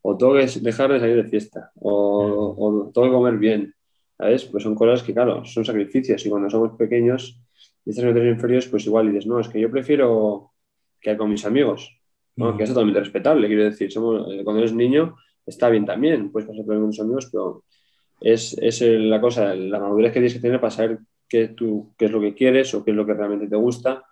o 0.00 0.16
tengo 0.16 0.34
que 0.34 0.46
dejar 0.60 0.92
de 0.92 1.00
salir 1.00 1.16
de 1.16 1.28
fiesta, 1.28 1.72
o, 1.74 2.54
o 2.56 2.92
tengo 2.92 3.08
que 3.08 3.12
comer 3.12 3.36
bien, 3.36 3.74
¿sabes? 4.16 4.44
Pues 4.44 4.62
son 4.62 4.76
cosas 4.76 5.02
que, 5.02 5.12
claro, 5.12 5.44
son 5.44 5.64
sacrificios. 5.64 6.24
Y 6.24 6.30
cuando 6.30 6.48
somos 6.48 6.76
pequeños 6.78 7.36
y 7.84 7.90
estás 7.90 8.04
en 8.04 8.28
inferiores, 8.28 8.68
pues 8.68 8.86
igual 8.86 9.08
dices, 9.08 9.26
no, 9.26 9.40
es 9.40 9.48
que 9.48 9.58
yo 9.58 9.68
prefiero 9.68 10.52
que 11.00 11.16
con 11.16 11.28
mis 11.28 11.44
amigos, 11.44 11.98
¿no? 12.36 12.56
que 12.56 12.62
es 12.62 12.68
totalmente 12.68 13.00
respetable, 13.00 13.48
quiero 13.48 13.64
decir, 13.64 13.90
somos, 13.90 14.24
eh, 14.32 14.44
cuando 14.44 14.60
eres 14.60 14.72
niño 14.72 15.16
está 15.44 15.68
bien 15.68 15.84
también, 15.84 16.30
puedes 16.30 16.48
pasar 16.48 16.64
por 16.64 16.76
con 16.76 16.90
tus 16.90 17.00
amigos, 17.00 17.28
pero 17.32 17.64
es, 18.20 18.56
es, 18.60 18.80
la 18.82 19.20
cosa, 19.20 19.52
la 19.56 19.80
madurez 19.80 20.12
que 20.12 20.20
tienes 20.20 20.34
que 20.34 20.40
tener 20.40 20.60
para 20.60 20.70
saber 20.70 20.98
qué, 21.28 21.48
tú, 21.48 21.94
qué 21.98 22.06
es 22.06 22.10
lo 22.10 22.20
que 22.20 22.34
quieres 22.34 22.72
o 22.74 22.84
qué 22.84 22.90
es 22.90 22.96
lo 22.96 23.06
que 23.06 23.14
realmente 23.14 23.48
te 23.48 23.56
gusta. 23.56 24.04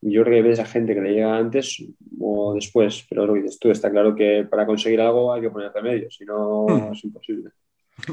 Y 0.00 0.12
yo 0.12 0.24
creo 0.24 0.42
que 0.42 0.48
ves 0.48 0.58
a 0.58 0.64
gente 0.64 0.94
que 0.94 1.00
le 1.00 1.12
llega 1.12 1.36
antes 1.36 1.82
o 2.18 2.54
después, 2.54 3.06
pero 3.08 3.26
lo 3.26 3.34
que 3.34 3.42
dices 3.42 3.58
tú, 3.58 3.70
está 3.70 3.90
claro 3.90 4.14
que 4.14 4.46
para 4.50 4.66
conseguir 4.66 5.00
algo 5.00 5.32
hay 5.32 5.42
que 5.42 5.50
poner 5.50 5.72
remedios, 5.72 6.16
si 6.16 6.24
no 6.24 6.66
hmm. 6.66 6.92
es 6.92 7.04
imposible. 7.04 7.50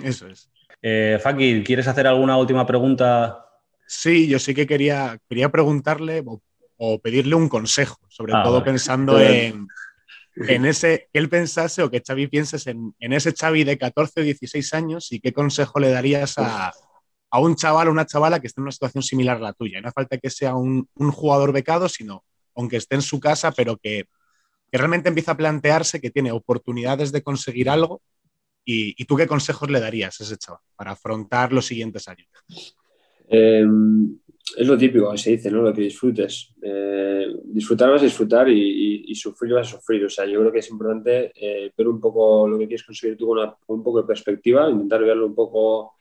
Eso 0.04 0.28
es. 0.28 0.50
Eh, 0.82 1.18
Faki, 1.22 1.64
¿quieres 1.64 1.88
hacer 1.88 2.06
alguna 2.08 2.38
última 2.38 2.66
pregunta? 2.66 3.46
Sí, 3.88 4.28
yo 4.28 4.38
sí 4.38 4.54
que 4.54 4.68
quería, 4.68 5.20
quería 5.28 5.50
preguntarle 5.50 6.24
o, 6.78 7.00
pedirle 7.00 7.36
un 7.36 7.50
consejo, 7.50 7.98
sobre 8.08 8.34
ah, 8.36 8.44
todo 8.44 8.64
pensando 8.64 9.20
en, 9.20 9.68
en 10.36 10.66
ese, 10.66 11.10
que 11.12 11.20
él 11.20 11.28
pensase 11.28 11.84
o 11.84 11.90
que 11.90 12.02
Xavi 12.06 12.28
pienses 12.28 12.68
en, 12.68 12.94
ese 13.00 13.34
Xavi 13.34 13.64
de 13.64 13.78
14 13.78 14.22
o 14.22 14.24
16 14.24 14.74
años 14.74 15.12
y 15.12 15.20
qué 15.20 15.34
consejo 15.34 15.80
le 15.80 15.90
darías 15.90 16.38
a, 16.38 16.72
un 17.38 17.56
chaval 17.56 17.88
o 17.88 17.92
una 17.92 18.08
chavala 18.08 18.40
que 18.40 18.48
esté 18.48 18.60
en 18.60 18.64
una 18.64 18.72
situación 18.72 19.04
similar 19.04 19.38
a 19.38 19.42
la 19.42 19.54
tuya. 19.54 19.82
No 19.82 19.92
falta 19.92 20.18
que 20.18 20.32
sea 20.32 20.56
un, 20.56 20.88
jugador 20.96 21.54
becado, 21.54 21.88
sino 21.88 22.24
aunque 22.56 22.78
esté 22.78 22.96
en 22.96 23.04
su 23.04 23.20
casa, 23.20 23.52
pero 23.52 23.78
que, 23.78 24.06
realmente 24.72 25.10
empieza 25.10 25.32
a 25.32 25.38
plantearse 25.38 26.02
que 26.02 26.12
tiene 26.12 26.32
oportunidades 26.32 27.12
de 27.12 27.22
conseguir 27.24 27.70
algo. 27.70 28.02
Y, 28.66 29.04
tú 29.06 29.16
qué 29.16 29.26
consejos 29.26 29.70
le 29.70 29.80
darías 29.80 30.20
a 30.20 30.24
ese 30.24 30.38
chaval 30.38 30.62
para 30.76 30.92
afrontar 30.92 31.54
los 31.54 31.66
siguientes 31.66 32.08
años? 32.08 32.28
Em, 33.28 34.20
es 34.58 34.68
lo 34.68 34.78
típico 34.78 35.12
que 35.12 35.18
se 35.18 35.32
dice, 35.32 35.50
¿no? 35.50 35.62
Lo 35.62 35.74
que 35.74 35.82
disfrutes. 35.82 36.54
Eh, 36.62 37.28
disfrutar 37.46 37.90
vas 37.90 38.02
a 38.02 38.06
disfrutar 38.06 38.50
y, 38.50 39.14
sufrir 39.16 39.54
vas 39.54 39.68
a 39.68 39.78
sufrir. 39.78 40.06
O 40.06 40.10
sea, 40.10 40.26
yo 40.26 40.40
creo 40.40 40.52
que 40.52 40.60
es 40.60 40.70
importante 40.70 41.32
eh, 41.36 41.72
ver 41.76 41.88
un 41.88 42.00
poco 42.00 42.48
lo 42.48 42.58
que 42.60 42.68
quieres 42.68 42.86
conseguir 42.86 43.18
tú 43.18 43.28
con, 43.28 43.40
un 43.68 43.84
poco 43.84 44.02
de 44.02 44.08
perspectiva, 44.08 44.70
intentar 44.70 45.04
verlo 45.04 45.26
un 45.26 45.36
poco 45.36 45.94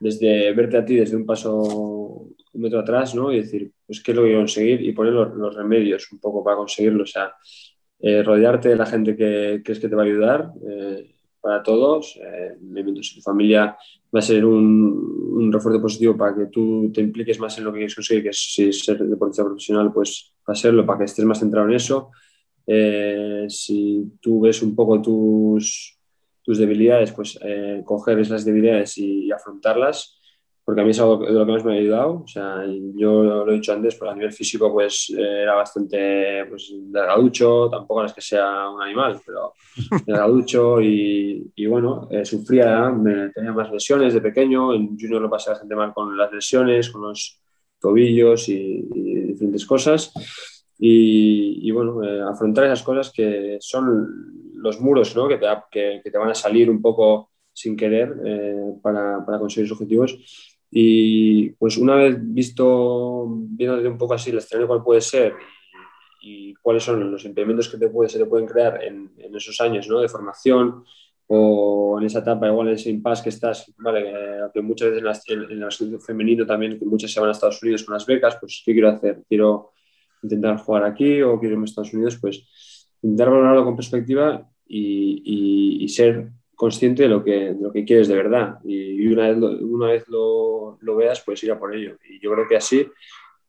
desde 0.00 0.52
verte 0.52 0.78
a 0.78 0.84
ti 0.84 0.96
desde 0.96 1.16
un 1.16 1.24
paso, 1.24 1.62
un 1.62 2.60
metro 2.60 2.80
atrás, 2.80 3.14
¿no? 3.14 3.32
Y 3.32 3.42
decir, 3.42 3.70
pues, 3.86 4.02
¿qué 4.02 4.10
es 4.10 4.16
lo 4.16 4.22
que 4.22 4.28
quiero 4.30 4.40
conseguir? 4.40 4.80
Y 4.82 4.92
poner 4.92 5.12
los, 5.12 5.54
remedios 5.54 6.10
un 6.10 6.18
poco 6.18 6.42
para 6.42 6.56
conseguirlo. 6.56 7.04
O 7.04 7.06
sea, 7.06 7.32
eh, 8.00 8.22
rodearte 8.24 8.70
de 8.70 8.76
la 8.76 8.86
gente 8.86 9.14
que 9.14 9.62
crees 9.64 9.78
que 9.78 9.88
te 9.88 9.94
va 9.94 10.02
a 10.02 10.06
ayudar 10.06 10.52
para 11.40 11.62
todos. 11.62 12.18
Eh, 12.22 12.56
si 13.02 13.16
tu 13.16 13.22
familia 13.22 13.76
va 14.14 14.18
a 14.18 14.22
ser 14.22 14.44
un, 14.44 15.50
refuerzo 15.52 15.80
positivo 15.80 16.16
para 16.16 16.34
que 16.36 16.46
tú 16.46 16.92
te 16.92 17.00
impliques 17.00 17.40
más 17.40 17.56
en 17.58 17.64
lo 17.64 17.72
que 17.72 17.78
quieres 17.78 17.94
conseguir, 17.94 18.22
que 18.22 18.28
es 18.28 18.52
si 18.52 18.72
ser 18.72 18.98
deportista 18.98 19.44
profesional, 19.44 19.92
pues 19.92 20.34
va 20.48 20.52
a 20.52 20.56
serlo 20.56 20.86
para 20.86 20.98
que 20.98 21.04
estés 21.06 21.24
más 21.24 21.40
centrado 21.40 21.68
en 21.68 21.74
eso. 21.74 22.10
Eh, 22.66 23.46
si 23.48 24.12
tú 24.20 24.40
ves 24.40 24.62
un 24.62 24.76
poco 24.76 25.00
tus, 25.00 25.98
tus 26.42 26.58
debilidades, 26.58 27.12
pues 27.12 27.38
eh, 27.42 27.82
coger 27.84 28.18
esas 28.18 28.44
debilidades 28.44 28.98
y 28.98 29.30
afrontarlas 29.30 30.20
porque 30.70 30.82
a 30.82 30.84
mí 30.84 30.90
es 30.90 31.00
algo 31.00 31.16
de 31.16 31.32
lo 31.32 31.44
que 31.44 31.50
más 31.50 31.64
me 31.64 31.72
ha 31.74 31.80
ayudado. 31.80 32.22
O 32.22 32.28
sea, 32.28 32.62
yo 32.94 33.24
lo 33.24 33.50
he 33.50 33.54
dicho 33.54 33.72
antes, 33.72 33.96
pero 33.96 34.12
a 34.12 34.14
nivel 34.14 34.32
físico 34.32 34.72
pues 34.72 35.10
era 35.10 35.56
bastante 35.56 36.44
pues, 36.48 36.72
delgaducho, 36.72 37.68
tampoco 37.68 38.04
es 38.04 38.12
que 38.12 38.20
sea 38.20 38.68
un 38.70 38.80
animal, 38.80 39.20
pero 39.26 39.54
delgaducho 40.06 40.80
y, 40.80 41.50
y 41.56 41.66
bueno, 41.66 42.06
eh, 42.08 42.24
sufría, 42.24 42.88
me, 42.90 43.30
tenía 43.30 43.52
más 43.52 43.68
lesiones 43.72 44.14
de 44.14 44.20
pequeño, 44.20 44.72
en 44.72 44.96
junior 44.96 45.20
lo 45.20 45.28
pasé 45.28 45.50
bastante 45.50 45.74
mal 45.74 45.92
con 45.92 46.16
las 46.16 46.32
lesiones, 46.32 46.90
con 46.90 47.02
los 47.02 47.40
tobillos 47.80 48.48
y, 48.48 48.82
diferentes 49.26 49.66
cosas. 49.66 50.12
Y, 50.78 51.68
y 51.68 51.70
bueno, 51.72 52.04
eh, 52.04 52.22
afrontar 52.22 52.66
esas 52.66 52.84
cosas 52.84 53.10
que 53.10 53.58
son 53.60 54.49
los 54.60 54.80
muros 54.80 55.16
¿no? 55.16 55.28
que, 55.28 55.38
te, 55.38 55.46
que, 55.70 56.10
te 56.10 56.18
van 56.18 56.30
a 56.30 56.34
salir 56.34 56.70
un 56.70 56.80
poco 56.80 57.30
sin 57.52 57.76
querer 57.76 58.14
eh, 58.24 58.74
para, 58.82 59.24
para 59.24 59.38
conseguir 59.38 59.68
sus 59.68 59.76
objetivos 59.76 60.18
y 60.70 61.50
pues 61.50 61.76
una 61.76 61.96
vez 61.96 62.16
visto, 62.20 63.26
viéndote 63.28 63.88
un 63.88 63.98
poco 63.98 64.14
así 64.14 64.30
el 64.30 64.38
escenario 64.38 64.68
cuál 64.68 64.84
puede 64.84 65.00
ser 65.00 65.34
y, 66.22 66.54
cuáles 66.54 66.84
son 66.84 67.10
los 67.10 67.24
impedimentos 67.24 67.68
que 67.68 67.78
te 67.78 67.88
puede, 67.88 68.08
se 68.08 68.18
te 68.18 68.26
pueden 68.26 68.46
crear 68.46 68.84
en, 68.84 69.10
en, 69.18 69.34
esos 69.34 69.60
años 69.60 69.88
¿no? 69.88 70.00
de 70.00 70.08
formación 70.08 70.84
o 71.26 71.96
en 71.98 72.06
esa 72.06 72.20
etapa, 72.20 72.48
igual 72.48 72.68
en 72.68 72.74
ese 72.74 72.90
impasse 72.90 73.22
que 73.22 73.28
estás, 73.28 73.72
vale, 73.78 74.12
que 74.52 74.60
muchas 74.60 74.90
veces 74.90 75.22
en, 75.28 75.62
el 75.62 76.00
femenino 76.00 76.44
también, 76.44 76.78
que 76.78 76.84
muchas 76.84 77.12
se 77.12 77.20
van 77.20 77.28
a 77.28 77.32
Estados 77.32 77.62
Unidos 77.62 77.84
con 77.84 77.94
las 77.94 78.04
becas, 78.04 78.36
pues 78.40 78.62
¿qué 78.64 78.72
quiero 78.72 78.88
hacer? 78.88 79.22
¿Quiero 79.28 79.70
intentar 80.22 80.58
jugar 80.58 80.84
aquí 80.84 81.22
o 81.22 81.38
quiero 81.38 81.54
irme 81.54 81.64
a 81.64 81.66
Estados 81.66 81.94
Unidos? 81.94 82.18
Pues 82.20 82.86
intentar 83.00 83.30
valorarlo 83.30 83.64
con 83.64 83.76
perspectiva 83.76 84.49
y, 84.72 85.22
y, 85.24 85.84
y 85.84 85.88
ser 85.88 86.28
consciente 86.54 87.02
de 87.02 87.08
lo 87.08 87.24
que, 87.24 87.56
lo 87.58 87.72
que 87.72 87.84
quieres 87.84 88.06
de 88.06 88.14
verdad. 88.14 88.58
Y 88.64 89.06
una 89.08 89.28
vez, 89.28 89.38
lo, 89.38 89.48
una 89.66 89.86
vez 89.88 90.08
lo, 90.08 90.78
lo, 90.80 90.96
veas, 90.96 91.20
puedes 91.22 91.42
ir 91.42 91.50
a 91.52 91.58
por 91.58 91.74
ello. 91.74 91.96
Y 92.08 92.20
yo 92.20 92.30
creo 92.32 92.46
que 92.46 92.56
así, 92.56 92.86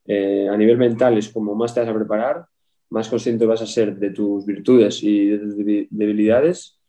eh, 0.05 0.47
a 0.49 0.57
nivel 0.57 0.77
mental, 0.77 1.17
es 1.17 1.29
como 1.29 1.53
más 1.53 1.73
te 1.73 1.81
vas 1.81 1.89
a 1.89 1.93
preparar, 1.93 2.45
más 2.89 3.07
consciente 3.07 3.45
vas 3.45 3.61
a 3.61 3.67
ser 3.67 3.97
de 3.97 4.09
tus 4.09 4.45
virtudes 4.45 5.03
y 5.03 5.27
de 5.27 5.37
tus 5.37 5.55
debilidades. 5.89 6.79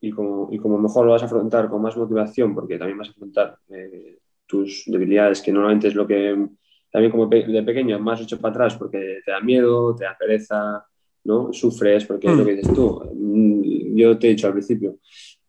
Y 0.00 0.10
como, 0.10 0.48
y 0.52 0.58
como 0.58 0.78
mejor 0.78 1.06
lo 1.06 1.12
vas 1.12 1.22
a 1.22 1.26
afrontar 1.26 1.68
con 1.68 1.80
más 1.80 1.96
motivación, 1.96 2.54
porque 2.54 2.76
también 2.76 2.98
vas 2.98 3.08
a 3.08 3.12
afrontar 3.12 3.56
eh, 3.70 4.18
tus 4.46 4.84
debilidades, 4.86 5.40
que 5.40 5.52
normalmente 5.52 5.88
es 5.88 5.94
lo 5.94 6.06
que 6.06 6.36
también 6.90 7.10
como 7.10 7.26
de 7.26 7.62
pequeño 7.62 7.98
más 7.98 8.20
hecho 8.20 8.40
para 8.40 8.52
atrás 8.52 8.76
porque 8.76 9.20
te 9.24 9.30
da 9.30 9.40
miedo, 9.40 9.94
te 9.94 10.04
da 10.04 10.16
pereza, 10.18 10.84
¿no? 11.24 11.52
Sufres 11.52 12.04
porque 12.06 12.28
es 12.28 12.36
lo 12.36 12.44
que 12.44 12.54
dices 12.54 12.74
tú. 12.74 13.00
Yo 13.98 14.18
te 14.18 14.26
he 14.26 14.30
dicho 14.30 14.46
al 14.46 14.52
principio, 14.52 14.98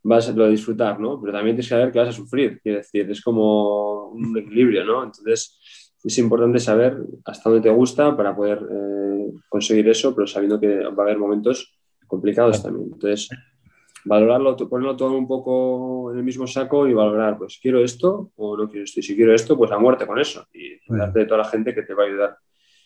vas 0.03 0.29
a 0.29 0.47
disfrutar, 0.47 0.99
¿no? 0.99 1.19
Pero 1.19 1.33
también 1.33 1.55
tienes 1.55 1.67
que 1.67 1.75
saber 1.75 1.91
que 1.91 1.99
vas 1.99 2.09
a 2.09 2.13
sufrir, 2.13 2.59
quiere 2.61 2.79
decir, 2.79 3.09
es 3.09 3.21
como 3.21 4.09
un 4.09 4.37
equilibrio, 4.37 4.83
¿no? 4.85 5.03
Entonces, 5.03 5.59
es 6.03 6.17
importante 6.17 6.59
saber 6.59 6.97
hasta 7.25 7.49
dónde 7.49 7.69
te 7.69 7.75
gusta 7.75 8.15
para 8.15 8.35
poder 8.35 8.59
eh, 8.71 9.31
conseguir 9.49 9.87
eso, 9.89 10.15
pero 10.15 10.27
sabiendo 10.27 10.59
que 10.59 10.83
va 10.83 11.03
a 11.03 11.05
haber 11.05 11.17
momentos 11.17 11.77
complicados 12.07 12.63
también. 12.63 12.89
Entonces, 12.93 13.29
valorarlo, 14.05 14.55
ponerlo 14.55 14.95
todo 14.95 15.17
un 15.17 15.27
poco 15.27 16.11
en 16.11 16.19
el 16.19 16.23
mismo 16.23 16.47
saco 16.47 16.87
y 16.87 16.93
valorar, 16.93 17.37
pues, 17.37 17.59
¿quiero 17.61 17.83
esto 17.83 18.31
o 18.37 18.57
no 18.57 18.69
quiero 18.69 18.85
esto? 18.85 18.99
Y 19.01 19.03
si 19.03 19.15
quiero 19.15 19.33
esto, 19.33 19.57
pues 19.57 19.71
a 19.71 19.77
muerte 19.77 20.07
con 20.07 20.19
eso 20.19 20.47
y 20.53 20.79
darte 20.87 21.19
de 21.19 21.25
toda 21.25 21.39
la 21.39 21.49
gente 21.49 21.75
que 21.75 21.83
te 21.83 21.93
va 21.93 22.03
a 22.03 22.07
ayudar. 22.07 22.37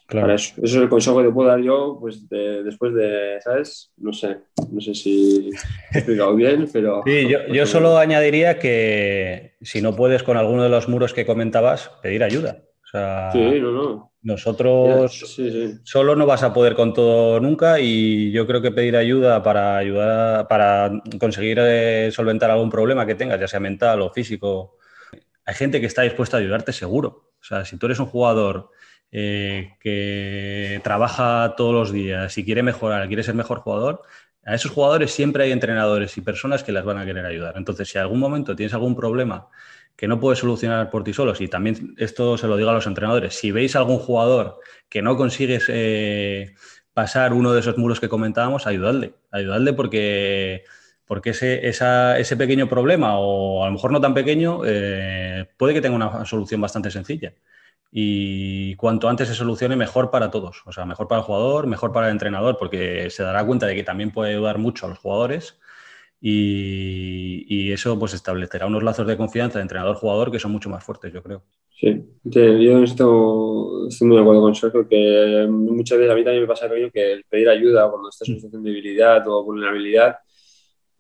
Claro. 0.08 0.34
eso. 0.34 0.54
eso. 0.58 0.66
es 0.66 0.76
el 0.76 0.90
consejo 0.90 1.18
que 1.18 1.26
te 1.26 1.32
puedo 1.32 1.50
dar 1.50 1.62
yo, 1.62 1.98
pues 2.00 2.28
después 2.30 2.94
de, 2.94 3.40
¿sabes? 3.42 3.92
No 3.98 4.14
sé, 4.14 4.38
no 4.72 4.82
sé 4.82 4.94
si 4.94 5.50
he 5.94 5.98
explicado 5.98 6.36
bien, 6.36 6.68
pero... 6.72 7.02
Sí, 7.06 7.28
yo, 7.28 7.40
yo 7.48 7.66
solo 7.66 7.98
añadiría 7.98 8.60
que 8.60 9.56
si 9.62 9.82
no 9.82 9.96
puedes 9.96 10.24
con 10.24 10.38
alguno 10.38 10.64
de 10.64 10.70
los 10.70 10.88
muros 10.90 11.14
que 11.14 11.26
comentabas, 11.26 11.92
pedir 12.02 12.24
ayuda. 12.24 12.64
O 12.84 12.88
sea, 12.88 13.32
sí, 13.32 13.60
no, 13.60 13.72
no. 13.72 14.14
Nosotros 14.24 15.20
sí, 15.20 15.52
sí. 15.52 15.80
solo 15.84 16.16
no 16.16 16.26
vas 16.26 16.44
a 16.44 16.54
poder 16.54 16.76
con 16.76 16.94
todo 16.94 17.42
nunca 17.42 17.80
y 17.82 18.32
yo 18.32 18.48
creo 18.48 18.62
que 18.62 18.72
pedir 18.72 18.96
ayuda 18.96 19.44
para 19.44 19.78
ayudar, 19.78 20.48
para 20.48 21.02
conseguir 21.20 21.58
eh, 21.60 22.10
solventar 22.12 22.50
algún 22.50 22.70
problema 22.70 23.06
que 23.06 23.16
tengas, 23.16 23.40
ya 23.40 23.50
sea 23.50 23.60
mental 23.60 24.02
o 24.02 24.12
físico, 24.12 24.78
hay 25.46 25.56
gente 25.56 25.82
que 25.82 25.88
está 25.88 26.04
dispuesta 26.04 26.38
a 26.38 26.40
ayudarte 26.40 26.72
seguro. 26.72 27.32
O 27.42 27.44
sea, 27.44 27.66
si 27.66 27.78
tú 27.78 27.88
eres 27.88 28.00
un 28.00 28.06
jugador 28.06 28.70
eh, 29.16 29.76
que 29.80 30.82
trabaja 30.84 31.54
todos 31.56 31.72
los 31.74 31.92
días 31.94 32.36
y 32.38 32.44
quiere 32.44 32.64
mejorar, 32.64 33.08
quiere 33.08 33.22
ser 33.22 33.36
mejor 33.36 33.60
jugador, 33.60 34.02
a 34.44 34.56
esos 34.56 34.72
jugadores 34.72 35.12
siempre 35.14 35.44
hay 35.44 35.52
entrenadores 35.52 36.18
y 36.18 36.22
personas 36.22 36.64
que 36.64 36.72
las 36.72 36.84
van 36.84 36.98
a 36.98 37.06
querer 37.06 37.26
ayudar. 37.26 37.54
Entonces, 37.56 37.88
si 37.90 38.00
algún 38.00 38.20
momento 38.20 38.56
tienes 38.56 38.74
algún 38.74 38.96
problema 38.96 39.50
que 39.96 40.08
no 40.08 40.20
puedes 40.20 40.40
solucionar 40.40 40.90
por 40.90 41.04
ti 41.04 41.14
solos, 41.14 41.40
y 41.42 41.48
también 41.48 41.94
esto 41.98 42.38
se 42.40 42.48
lo 42.48 42.58
digo 42.58 42.72
a 42.72 42.74
los 42.74 42.88
entrenadores, 42.88 43.36
si 43.36 43.52
veis 43.52 43.76
algún 43.76 44.00
jugador 44.00 44.60
que 44.90 45.04
no 45.04 45.16
consigues 45.16 45.66
eh, 45.70 46.56
pasar 46.94 47.34
uno 47.34 47.54
de 47.54 47.60
esos 47.60 47.78
muros 47.78 48.00
que 48.00 48.10
comentábamos, 48.10 48.66
ayudadle, 48.66 49.14
ayudadle 49.32 49.74
porque, 49.74 50.64
porque 51.06 51.30
ese, 51.32 51.68
ese 51.68 52.38
pequeño 52.38 52.68
problema, 52.68 53.20
o 53.20 53.64
a 53.64 53.68
lo 53.68 53.74
mejor 53.74 53.92
no 53.92 54.02
tan 54.02 54.16
pequeño, 54.16 54.62
eh, 54.66 55.46
puede 55.58 55.76
que 55.76 55.82
tenga 55.82 55.96
una 55.96 56.26
solución 56.26 56.60
bastante 56.62 56.90
sencilla 56.90 57.34
y 57.96 58.76
cuanto 58.76 59.08
antes 59.08 59.28
se 59.28 59.36
solucione, 59.36 59.76
mejor 59.76 60.10
para 60.10 60.32
todos. 60.32 60.64
O 60.66 60.72
sea, 60.72 60.84
mejor 60.84 61.08
para 61.08 61.20
el 61.20 61.26
jugador, 61.26 61.68
mejor 61.68 61.92
para 61.92 62.08
el 62.08 62.14
entrenador, 62.14 62.58
porque 62.58 63.12
se 63.12 63.22
dará 63.22 63.46
cuenta 63.46 63.68
de 63.68 63.76
que 63.76 63.84
también 63.84 64.10
puede 64.10 64.32
ayudar 64.32 64.58
mucho 64.58 64.88
a 64.88 64.90
los 64.90 64.98
jugadores 64.98 65.60
y, 66.20 67.72
eso 67.72 68.00
pues 68.00 68.14
establecerá 68.14 68.66
unos 68.66 68.82
lazos 68.82 69.06
de 69.06 69.18
confianza 69.18 69.60
de 69.60 69.64
entrenador-jugador 69.64 70.32
que 70.32 70.40
son 70.40 70.52
mucho 70.52 70.70
más 70.70 70.84
fuertes, 70.84 71.14
yo 71.14 71.22
creo. 71.22 71.44
Sí, 71.70 72.04
yo 72.24 72.84
esto 72.84 73.88
estoy 73.88 74.08
muy 74.08 74.18
de 74.18 74.22
acuerdo 74.22 74.42
con 74.42 74.56
Sergio, 74.56 74.88
que 74.88 75.48
muchas 75.50 75.98
veces 75.98 76.12
a 76.12 76.16
mí 76.16 76.24
también 76.24 76.44
me 76.44 76.48
pasa 76.48 76.68
que 76.92 77.14
el 77.14 77.24
pedir 77.26 77.50
ayuda 77.50 77.90
cuando 77.92 78.10
estás 78.10 78.28
en 78.28 78.34
una 78.34 78.40
situación 78.40 78.64
de 78.64 78.70
debilidad 78.72 79.28
o 79.28 79.44
vulnerabilidad, 79.44 80.16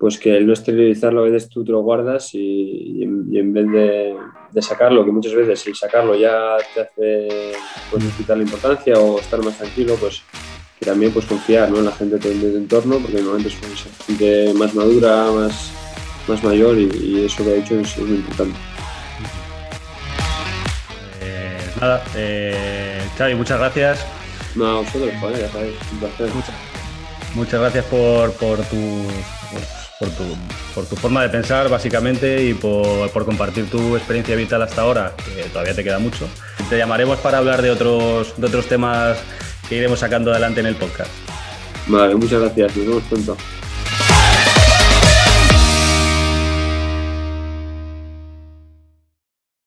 pues 0.03 0.19
que 0.19 0.35
el 0.35 0.45
no 0.45 0.51
esterilizarlo 0.51 1.21
a 1.21 1.29
veces 1.29 1.47
tú 1.47 1.63
te 1.63 1.71
lo 1.71 1.81
guardas 1.81 2.31
y, 2.33 3.03
en, 3.03 3.53
vez 3.53 3.71
de, 4.51 4.61
sacarlo, 4.61 5.05
que 5.05 5.13
muchas 5.13 5.33
veces 5.33 5.65
el 5.65 5.75
sacarlo 5.77 6.13
ya 6.13 6.57
te 6.73 6.81
hace 6.81 7.53
pues, 7.89 8.03
quitar 8.17 8.35
la 8.35 8.43
importancia 8.43 8.99
o 8.99 9.17
estar 9.17 9.41
más 9.41 9.57
tranquilo, 9.57 9.95
pues 9.97 10.21
que 10.77 10.85
también 10.85 11.13
pues 11.13 11.25
confiar 11.25 11.71
¿no? 11.71 11.77
en 11.77 11.85
la 11.85 11.93
gente 11.93 12.17
de 12.17 12.35
tu 12.35 12.57
entorno, 12.57 12.99
porque 12.99 13.21
normalmente 13.21 13.47
es 13.47 14.05
gente 14.05 14.53
más 14.55 14.75
madura, 14.75 15.31
más, 15.31 15.71
más 16.27 16.43
mayor 16.43 16.77
y, 16.77 17.23
eso 17.23 17.41
que 17.45 17.51
ha 17.51 17.53
dicho 17.53 17.79
es, 17.79 17.97
muy 17.97 18.17
importante. 18.17 18.59
Eh, 21.21 21.57
nada, 21.79 22.03
eh, 22.17 23.07
Xavi, 23.17 23.35
muchas 23.35 23.57
gracias. 23.57 24.05
No, 24.53 24.65
a 24.67 24.79
vosotros, 24.81 25.11
joder, 25.21 25.39
ya 25.39 25.49
sabéis, 25.49 25.75
un 25.93 25.99
placer. 25.99 26.29
Muchas, 26.35 26.55
muchas 27.35 27.61
gracias 27.61 27.85
por, 27.85 28.33
por 28.33 28.57
tu 28.63 29.07
por 29.99 30.09
tu, 30.09 30.23
por 30.75 30.85
tu 30.85 30.95
forma 30.95 31.21
de 31.23 31.29
pensar, 31.29 31.69
básicamente, 31.69 32.43
y 32.43 32.53
por, 32.53 33.09
por, 33.11 33.25
compartir 33.25 33.69
tu 33.69 33.95
experiencia 33.95 34.35
vital 34.35 34.61
hasta 34.61 34.81
ahora, 34.81 35.13
que 35.17 35.43
todavía 35.43 35.75
te 35.75 35.83
queda 35.83 35.99
mucho. 35.99 36.27
Te 36.69 36.77
llamaremos 36.77 37.19
para 37.19 37.37
hablar 37.37 37.61
de 37.61 37.71
otros, 37.71 38.33
de 38.37 38.47
otros 38.47 38.67
temas 38.67 39.17
que 39.69 39.75
iremos 39.75 39.99
sacando 39.99 40.31
adelante 40.31 40.59
en 40.59 40.67
el 40.67 40.75
podcast. 40.75 41.11
Vale, 41.87 42.15
muchas 42.15 42.41
gracias. 42.41 42.75
Nos 42.75 42.87
vemos 42.87 43.03
pronto. 43.03 43.37